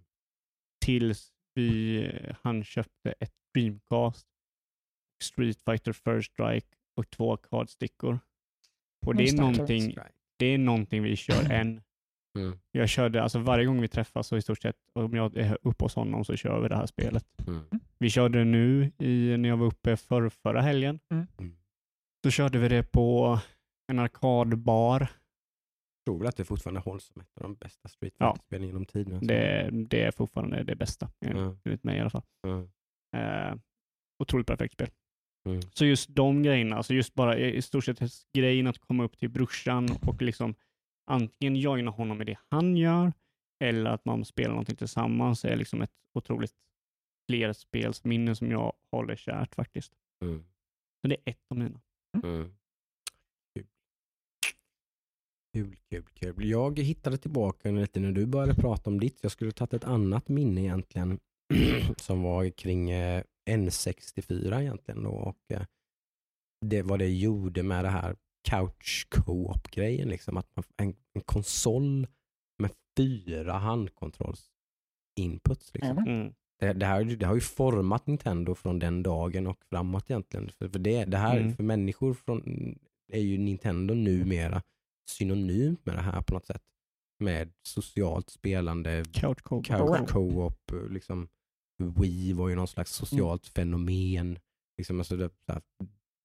[0.84, 2.10] tills vi,
[2.42, 4.26] han köpte ett Dreamcast,
[5.22, 6.66] Street Fighter First Strike
[6.96, 8.18] och två kardstickor.
[9.06, 9.96] Och det är, någonting,
[10.38, 11.80] det är någonting vi kör än.
[12.38, 12.58] Mm.
[12.72, 15.84] Jag körde, alltså varje gång vi träffas så i stort sett, om jag är uppe
[15.84, 17.26] hos honom så kör vi det här spelet.
[17.46, 17.64] Mm.
[17.98, 21.00] Vi körde nu i, när jag var uppe för, förra helgen.
[21.10, 21.26] Mm.
[22.18, 22.22] Mm.
[22.22, 23.38] Då körde vi det på
[23.92, 25.00] en arkadbar.
[25.00, 25.08] Jag
[26.12, 28.26] tror väl att det fortfarande hålls som ett av de bästa Street Ja.
[28.34, 29.20] Fighter-spelen genom tiderna.
[29.20, 31.58] Det, det är fortfarande det bästa, Mm.
[31.64, 32.22] enligt mig i alla fall.
[32.46, 32.68] Mm.
[33.16, 33.54] Eh,
[34.22, 34.90] otroligt perfekt spel.
[35.48, 35.60] Mm.
[35.62, 37.98] Så just de grejerna, alltså just bara i stort sett
[38.36, 40.54] grejen att komma upp till brorsan och liksom
[41.10, 43.12] antingen joina honom i det han gör
[43.64, 46.54] eller att man spelar någonting tillsammans är liksom ett otroligt
[47.30, 49.92] flerspelsminne som jag håller kärt faktiskt.
[50.24, 50.44] Mm.
[51.00, 51.80] Så det är ett av mina.
[52.14, 52.52] Mm.
[53.54, 53.66] Kul.
[55.52, 56.50] Kul, kul, kul.
[56.50, 59.18] Jag hittade tillbaka lite när du började prata om ditt.
[59.22, 61.20] Jag skulle tagit ett annat minne egentligen
[61.96, 65.02] som var kring eh, N64 egentligen.
[65.02, 65.10] Då.
[65.10, 65.62] Och, eh,
[66.66, 68.16] det vad det gjorde med det här
[68.48, 70.08] couch co-op grejen.
[70.08, 70.36] Liksom.
[70.36, 72.06] Att man, en, en konsol
[72.58, 74.50] med fyra handkontrolls
[75.20, 75.74] inputs.
[75.74, 75.96] Liksom.
[75.96, 76.20] Jajamän.
[76.20, 76.34] Mm.
[76.60, 80.50] Det, det, här, det har ju format Nintendo från den dagen och framåt egentligen.
[80.58, 81.56] För, för det, det här, Mm.
[81.56, 82.42] för människor från,
[83.12, 84.62] är ju Nintendo numera
[85.10, 86.62] synonymt med det här på något sätt.
[87.20, 91.28] Med socialt spelande, Couch co couch co-op, liksom
[91.96, 94.38] Wii var ju någon slags socialt fenomen.
[94.78, 95.30] Liksom, alltså det,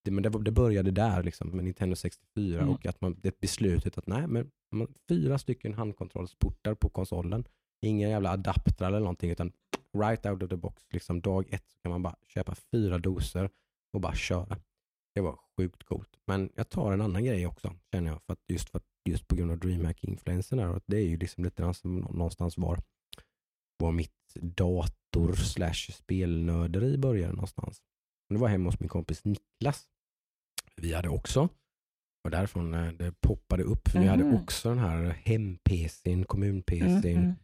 [0.05, 2.69] det, men det, det började där liksom, med Nintendo 64 Mm.
[2.73, 7.45] och att man, det beslutet att nej, men man, fyra stycken handkontrollsportar på konsolen.
[7.81, 9.51] Inga jävla adaptrar eller någonting utan
[9.97, 10.83] right out of the box.
[10.89, 13.49] Liksom dag ett så kan man bara köpa fyra doser
[13.93, 14.57] och bara köra.
[15.15, 16.09] Det var sjukt coolt.
[16.27, 18.21] Men jag tar en annan grej också känner jag.
[18.23, 20.81] För att just, för att, just på grund av DreamHack-influensen där.
[20.85, 22.79] Det är ju liksom lite som någonstans var,
[23.77, 27.81] var mitt dator slash spelnörderi började någonstans.
[28.29, 29.87] Det var hemma hos min kompis Niklas.
[30.75, 31.49] Vi hade också,
[32.23, 37.23] och därifrån eh, det poppade upp, för vi hade också den här hem-PCn, kommun-PCn, Mm,
[37.23, 37.35] mm.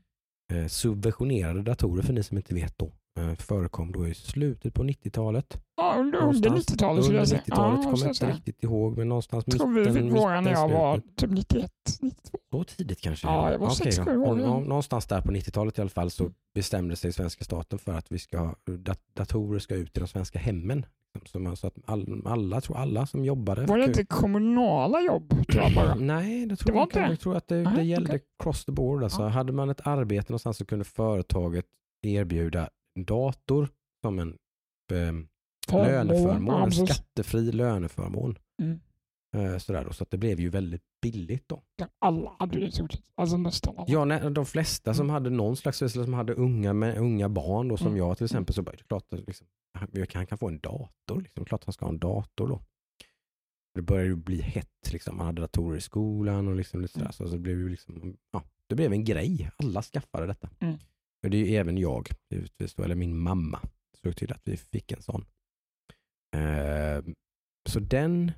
[0.68, 2.92] Subventionerade datorer för ni som inte vet då.
[3.20, 5.62] Eh, förekom då i slutet på 90-talet.
[5.78, 7.42] Ja, under, under Någonstans 90-talet skulle jag säga.
[7.42, 10.42] 90-talet Ja, kommer jag inte riktigt ihåg men någonstans Jag tror vi mitten, fick våra
[10.42, 11.72] när jag var typ 91,
[12.02, 12.38] 92.
[12.52, 13.28] Så tidigt kanske?
[13.28, 14.06] Ja, jag var ja.
[14.06, 17.94] sju år Någonstans där på 90-talet i alla fall så bestämde sig svenska staten för
[17.94, 20.86] att vi ska dat- datorer ska ut i de svenska hemmen.
[21.36, 25.64] Man, så att all, alla, tror alla som jobbade Var det inte kommunala jobb tror
[25.64, 25.96] jag bara?
[25.96, 27.00] Nej, det tror Det var jag inte.
[27.00, 28.22] Jag tror att det, det gällde okej.
[28.44, 29.04] cross the board.
[29.04, 29.28] Alltså, Ja.
[29.28, 31.66] Hade man ett arbete någonstans så kunde företaget
[32.08, 33.70] erbjuda en dator
[34.02, 34.38] som en
[34.92, 35.14] eh,
[35.86, 36.90] löneförmån, en precis.
[36.90, 38.38] skattefri löneförmån.
[38.62, 38.80] Mm.
[39.38, 41.64] Eh, sådär då, så att det blev ju väldigt billigt då.
[42.00, 43.04] Alla hade stort sett.
[43.16, 43.86] Alltså nästan alla.
[43.88, 47.68] Ja, nej, de flesta som hade någon slags, eller som hade unga, med, unga barn
[47.68, 47.98] då, som Mm.
[47.98, 49.48] jag till exempel, så bara, klart att liksom,
[50.14, 51.22] han kan få en dator.
[51.22, 51.46] Liksom.
[51.46, 52.62] Klart han ska ha en dator då.
[53.76, 55.18] Det började ju bli hett, liksom.
[55.18, 57.06] man hade datorer i skolan och liksom lite sådär.
[57.06, 57.14] Mm.
[57.14, 59.52] Så det blev ju liksom, ja, det blev en grej.
[59.58, 60.50] Alla skaffade detta.
[60.60, 60.78] Mm.
[61.24, 63.60] Och det är ju även jag, givetvis då, eller min mamma,
[64.04, 65.26] såg till att vi fick en sån.
[66.36, 67.04] Eh,
[67.70, 68.32] så den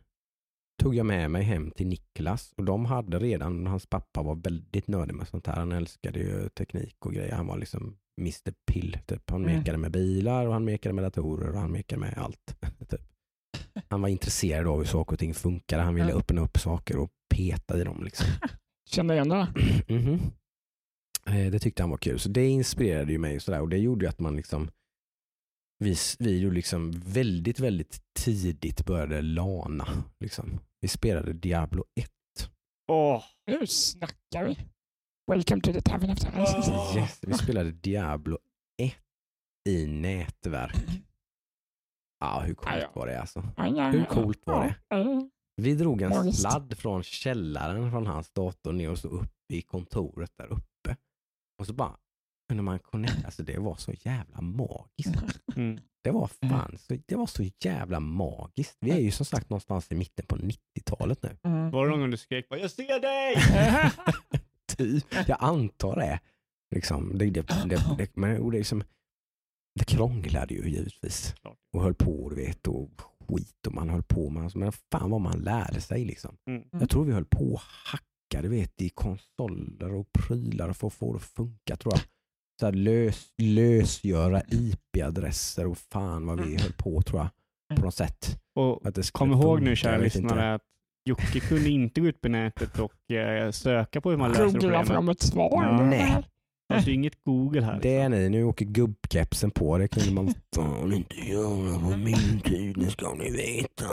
[0.81, 4.87] tog jag med mig hem till Niklas och de hade redan, hans pappa var väldigt
[4.87, 5.55] nördig med sånt här.
[5.55, 7.31] Han älskade ju teknik och grejer.
[7.35, 8.97] Han var liksom Mr Pill.
[9.05, 9.29] Typ.
[9.29, 9.57] Han Mm.
[9.57, 12.55] mekade med bilar och han mekade med datorer och han mekade med allt.
[12.89, 13.01] typ.
[13.89, 15.83] Han var intresserad av hur saker och ting funkade.
[15.83, 18.03] Han ville öppna upp saker och peta i dem.
[18.03, 18.25] Liksom.
[18.89, 19.47] Kände igen det?
[19.87, 20.19] Mhm.
[21.25, 22.19] Eh, Det tyckte han var kul.
[22.19, 23.61] Så det inspirerade ju mig och, sådär.
[23.61, 24.69] och det gjorde ju att man liksom
[25.81, 29.87] vi, vi ju liksom väldigt, väldigt tidigt började lana.
[30.19, 30.59] Liksom.
[30.81, 32.09] Vi spelade Diablo 1.
[32.91, 34.57] Åh, Nu snackar vi.
[35.31, 36.97] Welcome to the tavern of the Åh.
[36.97, 38.37] Yes, vi spelade Diablo
[38.81, 38.95] 1
[39.69, 41.03] i nätverk.
[42.19, 43.39] Ja, hur coolt var det alltså?
[43.91, 45.29] Hur coolt var det?
[45.55, 50.31] Vi drog en sladd från källaren från hans dator ner och så upp i kontoret
[50.37, 50.97] där uppe.
[51.59, 51.97] Och så bara
[52.51, 53.25] kunde man connecta.
[53.25, 55.39] Alltså det var så jävla magiskt.
[55.55, 55.79] mm.
[56.03, 58.77] Det var fan så, det var så jävla magiskt.
[58.79, 61.37] Vi är ju som sagt någonstans i mitten på 90-talet nu.
[61.43, 61.71] Mm.
[61.71, 63.35] Var det någon gång du skrek bara, jag ser dig?
[64.77, 65.27] Typ.
[65.27, 66.19] Jag antar det.
[66.75, 68.83] Liksom, det, det, det, det, men, och det, liksom,
[69.79, 71.35] det krånglade ju givetvis.
[71.73, 72.89] Och höll på du vet och
[73.27, 74.43] skit och man höll på med.
[74.43, 76.37] Alltså, men fan vad man lärde sig liksom.
[76.47, 76.63] Mm.
[76.71, 80.87] Jag tror vi höll på att hacka hacka du vet, i konsoler och prylar för
[80.87, 82.01] att få det att funka tror jag.
[82.61, 87.29] Så här lös, lösgöra IP-adresser och fan vad vi höll på tror jag.
[87.77, 88.37] På något sätt.
[88.55, 90.61] Och Att det kom ihåg nu kära lyssnare att
[91.05, 94.59] Jocke kunde inte gå ut på nätet och eh, söka på hur man löser Googla
[94.59, 94.87] problemet.
[94.87, 95.63] fram ett svar.
[95.63, 95.85] Ja.
[95.85, 96.23] Nej.
[96.79, 97.79] Ju inget Google här.
[97.81, 99.77] Det är ni, nu åker gubbkepsen på.
[99.77, 103.85] Det kunde man fan inte göra på min tid, det ska ni veta.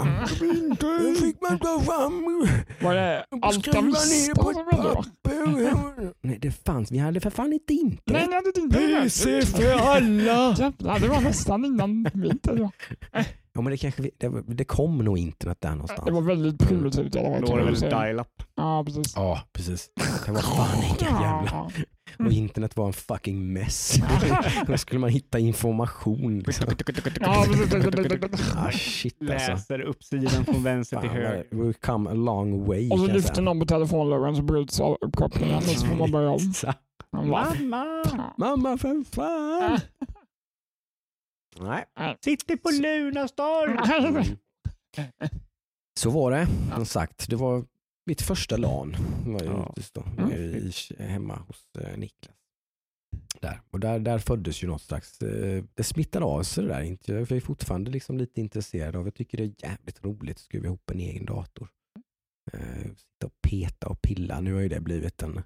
[0.81, 2.47] Då fick man ta fram
[2.81, 4.57] Var det Alta skriva ner Vista på ett
[4.95, 5.75] papper.
[6.21, 8.29] Nej, det fanns, vi hade för fan inte Nej, internet.
[8.29, 10.55] ni hade inte PC för alla!
[10.59, 12.69] Jävlar, det var nästan innan min tid.
[13.59, 13.63] ja.
[13.63, 16.03] Men det, kanske, vi- det, det kom nog internet där någonstans.
[16.07, 17.15] Det var väldigt primitivt.
[17.15, 18.43] i alla fall, Då var det väl dial-up.
[18.57, 19.13] Ja, precis.
[19.17, 19.91] Ja, precis.
[20.27, 21.51] Det var fan inga jävla...
[21.53, 21.71] Ja.
[22.27, 23.95] Och internet var en fucking mess.
[24.67, 26.39] Då skulle man hitta information.
[26.39, 26.67] Liksom.
[27.21, 28.55] Ja, precis.
[28.57, 29.51] Ah, shit alltså.
[29.53, 31.45] Läser uppsidan från vänster till Fan, höger.
[31.51, 32.91] we've come a long way.
[32.91, 33.45] Och så kan jag lyfter säga.
[33.45, 36.39] någon på telefonluren så bryts av uppkopplingen och så får man börja om.
[36.39, 36.73] Så,
[37.13, 38.35] Man bara, Mamma!
[38.39, 39.81] Mamma för fan.
[41.61, 41.85] Nej.
[42.25, 43.79] Sitter på Lunarstorm!
[44.97, 45.31] Mm.
[46.01, 47.29] Så var det, som sagt.
[47.31, 47.65] Det var
[48.07, 48.97] mitt första LAN.
[49.25, 49.75] Det var ju Ja.
[49.77, 50.33] just då, Mm.
[50.33, 52.35] i, hemma hos eh, Niklas.
[53.41, 53.61] Där.
[53.71, 56.83] Och där, där föddes ju något slags, eh, det smittade av sig det där.
[56.83, 60.43] Inte- Jag är fortfarande liksom lite intresserad av, jag tycker det är jävligt roligt att
[60.43, 61.69] skruva ihop en egen dator.
[62.53, 64.41] Eh, sitta och peta och pilla.
[64.41, 65.43] Nu har ju det blivit en, eh,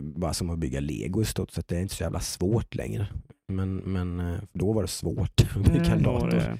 [0.00, 1.68] bara som att bygga lego i stort sett.
[1.68, 3.06] Det är inte så jävla svårt längre.
[3.52, 6.58] Men, men eh, då var det svårt att bygga Mm, dator.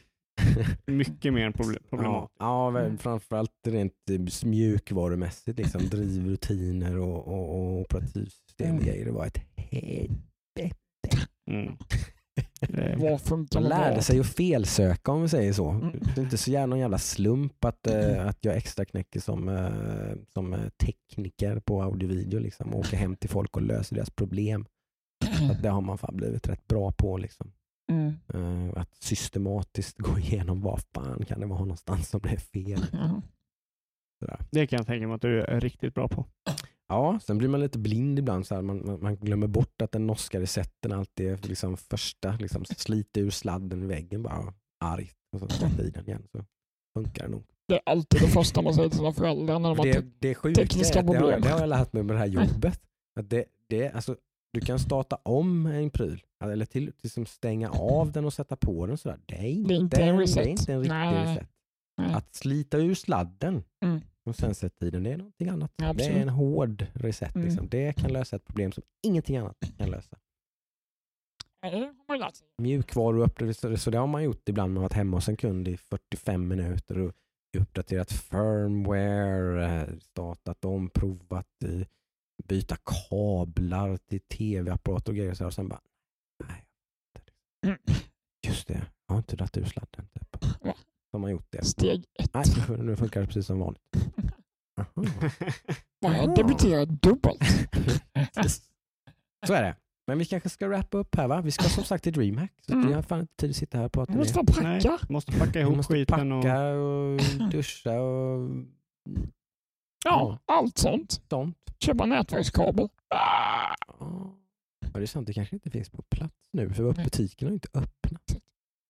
[0.86, 2.36] mycket mer problem, Ja, problematiskt.
[2.38, 9.04] ja väl, framförallt rent eh, mjukvarumässigt, liksom, drivrutiner och, och, och operativsystem och grejer.
[9.04, 11.26] Det var ett helvete.
[11.50, 11.76] Mm.
[12.61, 15.70] Det- Vad funkar Man lärde sig att felsöka om vi säger så.
[15.70, 15.90] Mm.
[16.14, 19.48] Det är inte så gärna någon jävla slump att, eh, att jag extra knäcker som,
[19.48, 22.38] eh, som eh, tekniker på audio-video.
[22.40, 24.66] Liksom, och åker hem till folk och löser deras problem.
[25.50, 27.16] Att det har man fan blivit rätt bra på.
[27.16, 27.52] Liksom.
[27.92, 28.14] Mm.
[28.34, 32.80] Eh, att systematiskt gå igenom vad fan kan det vara någonstans som det är fel.
[34.20, 34.40] Sådär.
[34.50, 36.24] Det kan jag tänka mig att du är riktigt bra på.
[36.89, 38.47] Ja, sen blir man lite blind ibland.
[38.47, 38.62] Så här.
[38.62, 43.30] Man, man, glömmer bort att den norska recepten alltid är liksom första, liksom, slita ur
[43.30, 46.22] sladden i väggen bara argt och så sätta i den igen.
[46.32, 46.45] Så
[46.99, 47.45] funkar det nog.
[47.68, 50.09] Det är alltid det första man säger till sina föräldrar när de har Det, te-
[50.18, 51.41] det sjuka tekniska är, det, har, problem.
[51.41, 52.80] det har jag lärt mig med det här jobbet.
[53.20, 54.16] Att det, det, alltså,
[54.53, 58.86] du kan starta om en pryl eller till, liksom stänga av den och sätta på
[58.86, 58.99] den.
[58.99, 59.18] Sådär.
[59.26, 60.47] Det, är inte, Det är inte en det reset.
[60.47, 61.32] är inte en riktig Nej.
[61.34, 61.49] reset.
[61.99, 62.12] Nej.
[62.14, 64.01] Att slita ur sladden Mm.
[64.28, 65.72] Och sen sätta i den, det är någonting annat.
[65.76, 67.34] Ja, det är en hård reset.
[67.34, 67.48] Mm.
[67.48, 67.68] Liksom.
[67.68, 70.16] Det kan lösa ett problem som ingenting annat kan lösa.
[72.58, 74.72] Mjukvaruuppdateringar, så det har man gjort ibland.
[74.72, 77.12] Man har varit hemma hos en kund i 45 minuter och
[77.58, 81.86] uppdaterat firmware, eh, startat om, provat, eh,
[82.44, 85.34] byta kablar till tv-apparat och grejer.
[85.34, 85.80] Så här, och sen bara,
[86.44, 86.64] nej.
[87.66, 87.78] Mm.
[88.46, 90.08] Just det, jag har inte dragit ur sladden.
[90.14, 90.36] Typ.
[91.11, 91.64] Så har man gjort det.
[91.64, 92.34] Steg ett.
[92.34, 92.44] Nej,
[92.78, 93.82] nu funkar det precis som vanligt.
[94.80, 95.06] Aha.
[96.02, 97.42] Nej, debutera dubbelt.
[99.46, 99.76] Så är det.
[100.06, 101.40] Men vi kanske ska wrappa upp här va?
[101.40, 102.52] Vi ska som sagt till DreamHack.
[102.66, 102.86] Så Mm.
[102.88, 104.42] vi har fan inte tid att sitta här och prata Jag mer.
[104.44, 105.06] måste Nej, packa.
[105.12, 106.42] måste packa Vi ihop måste skiten och...
[106.42, 108.50] packa och duscha och
[110.04, 111.22] Ja, allt sånt.
[111.30, 111.56] sånt.
[111.80, 112.88] Köpa nätverkskabel.
[113.09, 113.74] Ah.
[114.00, 115.26] Ja, det är sant.
[115.26, 118.36] Det kanske inte finns på plats nu för butiken har inte öppnat.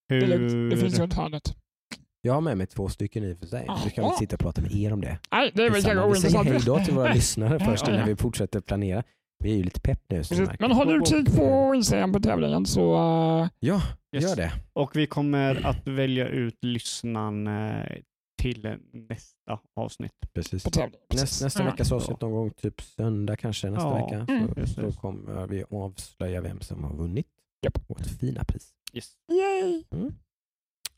[0.09, 0.51] Det, lugnt.
[0.53, 0.77] det Hur...
[0.77, 1.57] finns runt hörnet.
[2.21, 3.67] Jag har med mig två stycken i och för sig.
[3.85, 5.19] Så kan vi sitta och prata med er om det.
[5.33, 6.25] Nej, det är väl Tillsammans.
[6.25, 9.03] Vi säger hej då till våra lyssnare först innan vi fortsätter planera.
[9.45, 10.23] Vi är ju lite pepp nu.
[10.59, 12.95] Men håll utkik på Instagram på tävlingen så
[13.43, 13.83] uh, Ja,
[14.15, 14.25] Yes.
[14.25, 14.53] gör det.
[14.73, 17.83] Och vi kommer att välja ut lyssnaren eh,
[18.43, 20.13] till nästa avsnitt.
[20.35, 20.65] Precis.
[20.67, 20.79] Näst,
[21.11, 21.43] Precis.
[21.43, 21.71] nästa Ja.
[21.71, 24.33] veckas avsnitt någon gång, typ söndag kanske nästa Ja, vecka.
[24.33, 24.49] mm.
[24.55, 24.93] Så, Just det.
[24.93, 27.27] så kommer vi avslöja vem som har vunnit
[27.63, 27.79] Japp.
[27.87, 28.69] vårt fina pris.
[28.93, 29.11] Yes.
[29.33, 29.85] Yay!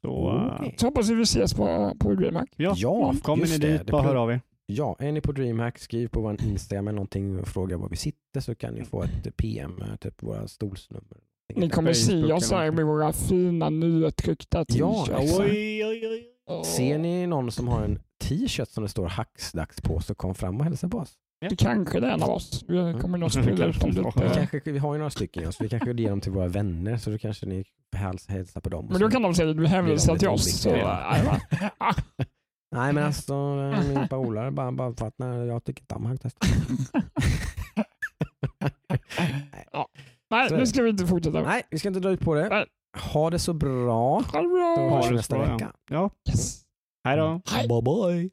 [0.05, 0.75] Så, eh, Okej.
[0.79, 2.49] Så hoppas vi vi ses på, på DreamHack.
[2.57, 4.41] ja, Ja, kommer ni dit, bara hör av er.
[4.67, 7.97] Ja, är ni på DreamHack, skriv på vår Instagram eller någonting och fråga var vi
[7.97, 11.19] sitter så kan ni få ett PM, eh, typ våra stolsnummer.
[11.57, 15.21] Ni kommer se oss här med våra fina nytryckta Ja, t-shirts.
[15.23, 15.41] exakt.
[15.41, 16.07] Oj, oj,
[16.47, 16.65] oj.
[16.65, 20.57] Ser ni någon som har en t-shirt som det står hacksdags på så kom fram
[20.59, 21.15] och hälsa på oss.
[21.49, 22.64] Det kanske är en av oss.
[22.68, 24.30] Vi kommer nog sprida ut dem Vi, lite.
[24.34, 26.97] kanske, vi har ju några stycken ja, så vi kanske ger dem till våra vänner
[26.97, 27.64] så då kanske ni
[27.97, 28.86] hälsar hälsa på dem.
[28.91, 30.61] Men då kan de säga att du hänvisar till oss.
[30.61, 30.70] Så.
[32.76, 36.07] Nej men alltså eh, min polare bara, bara för att nej, jag tycker inte om
[36.07, 36.36] hacktest.
[39.72, 39.88] ja.
[40.30, 41.43] Nej, Så är nu ska vi inte fortsätta.
[41.43, 42.49] Nej, vi ska inte dra ut på det.
[42.49, 42.66] Nej.
[43.12, 44.20] Ha det så bra.
[44.32, 44.91] Ha det Då bra.
[44.97, 45.53] hörs Ha vi nästa bra, ja.
[45.53, 45.72] vecka.
[45.91, 46.62] Ja, Yes.
[47.05, 47.41] hej då.
[47.68, 48.30] Bye bye.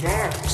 [0.00, 0.49] there.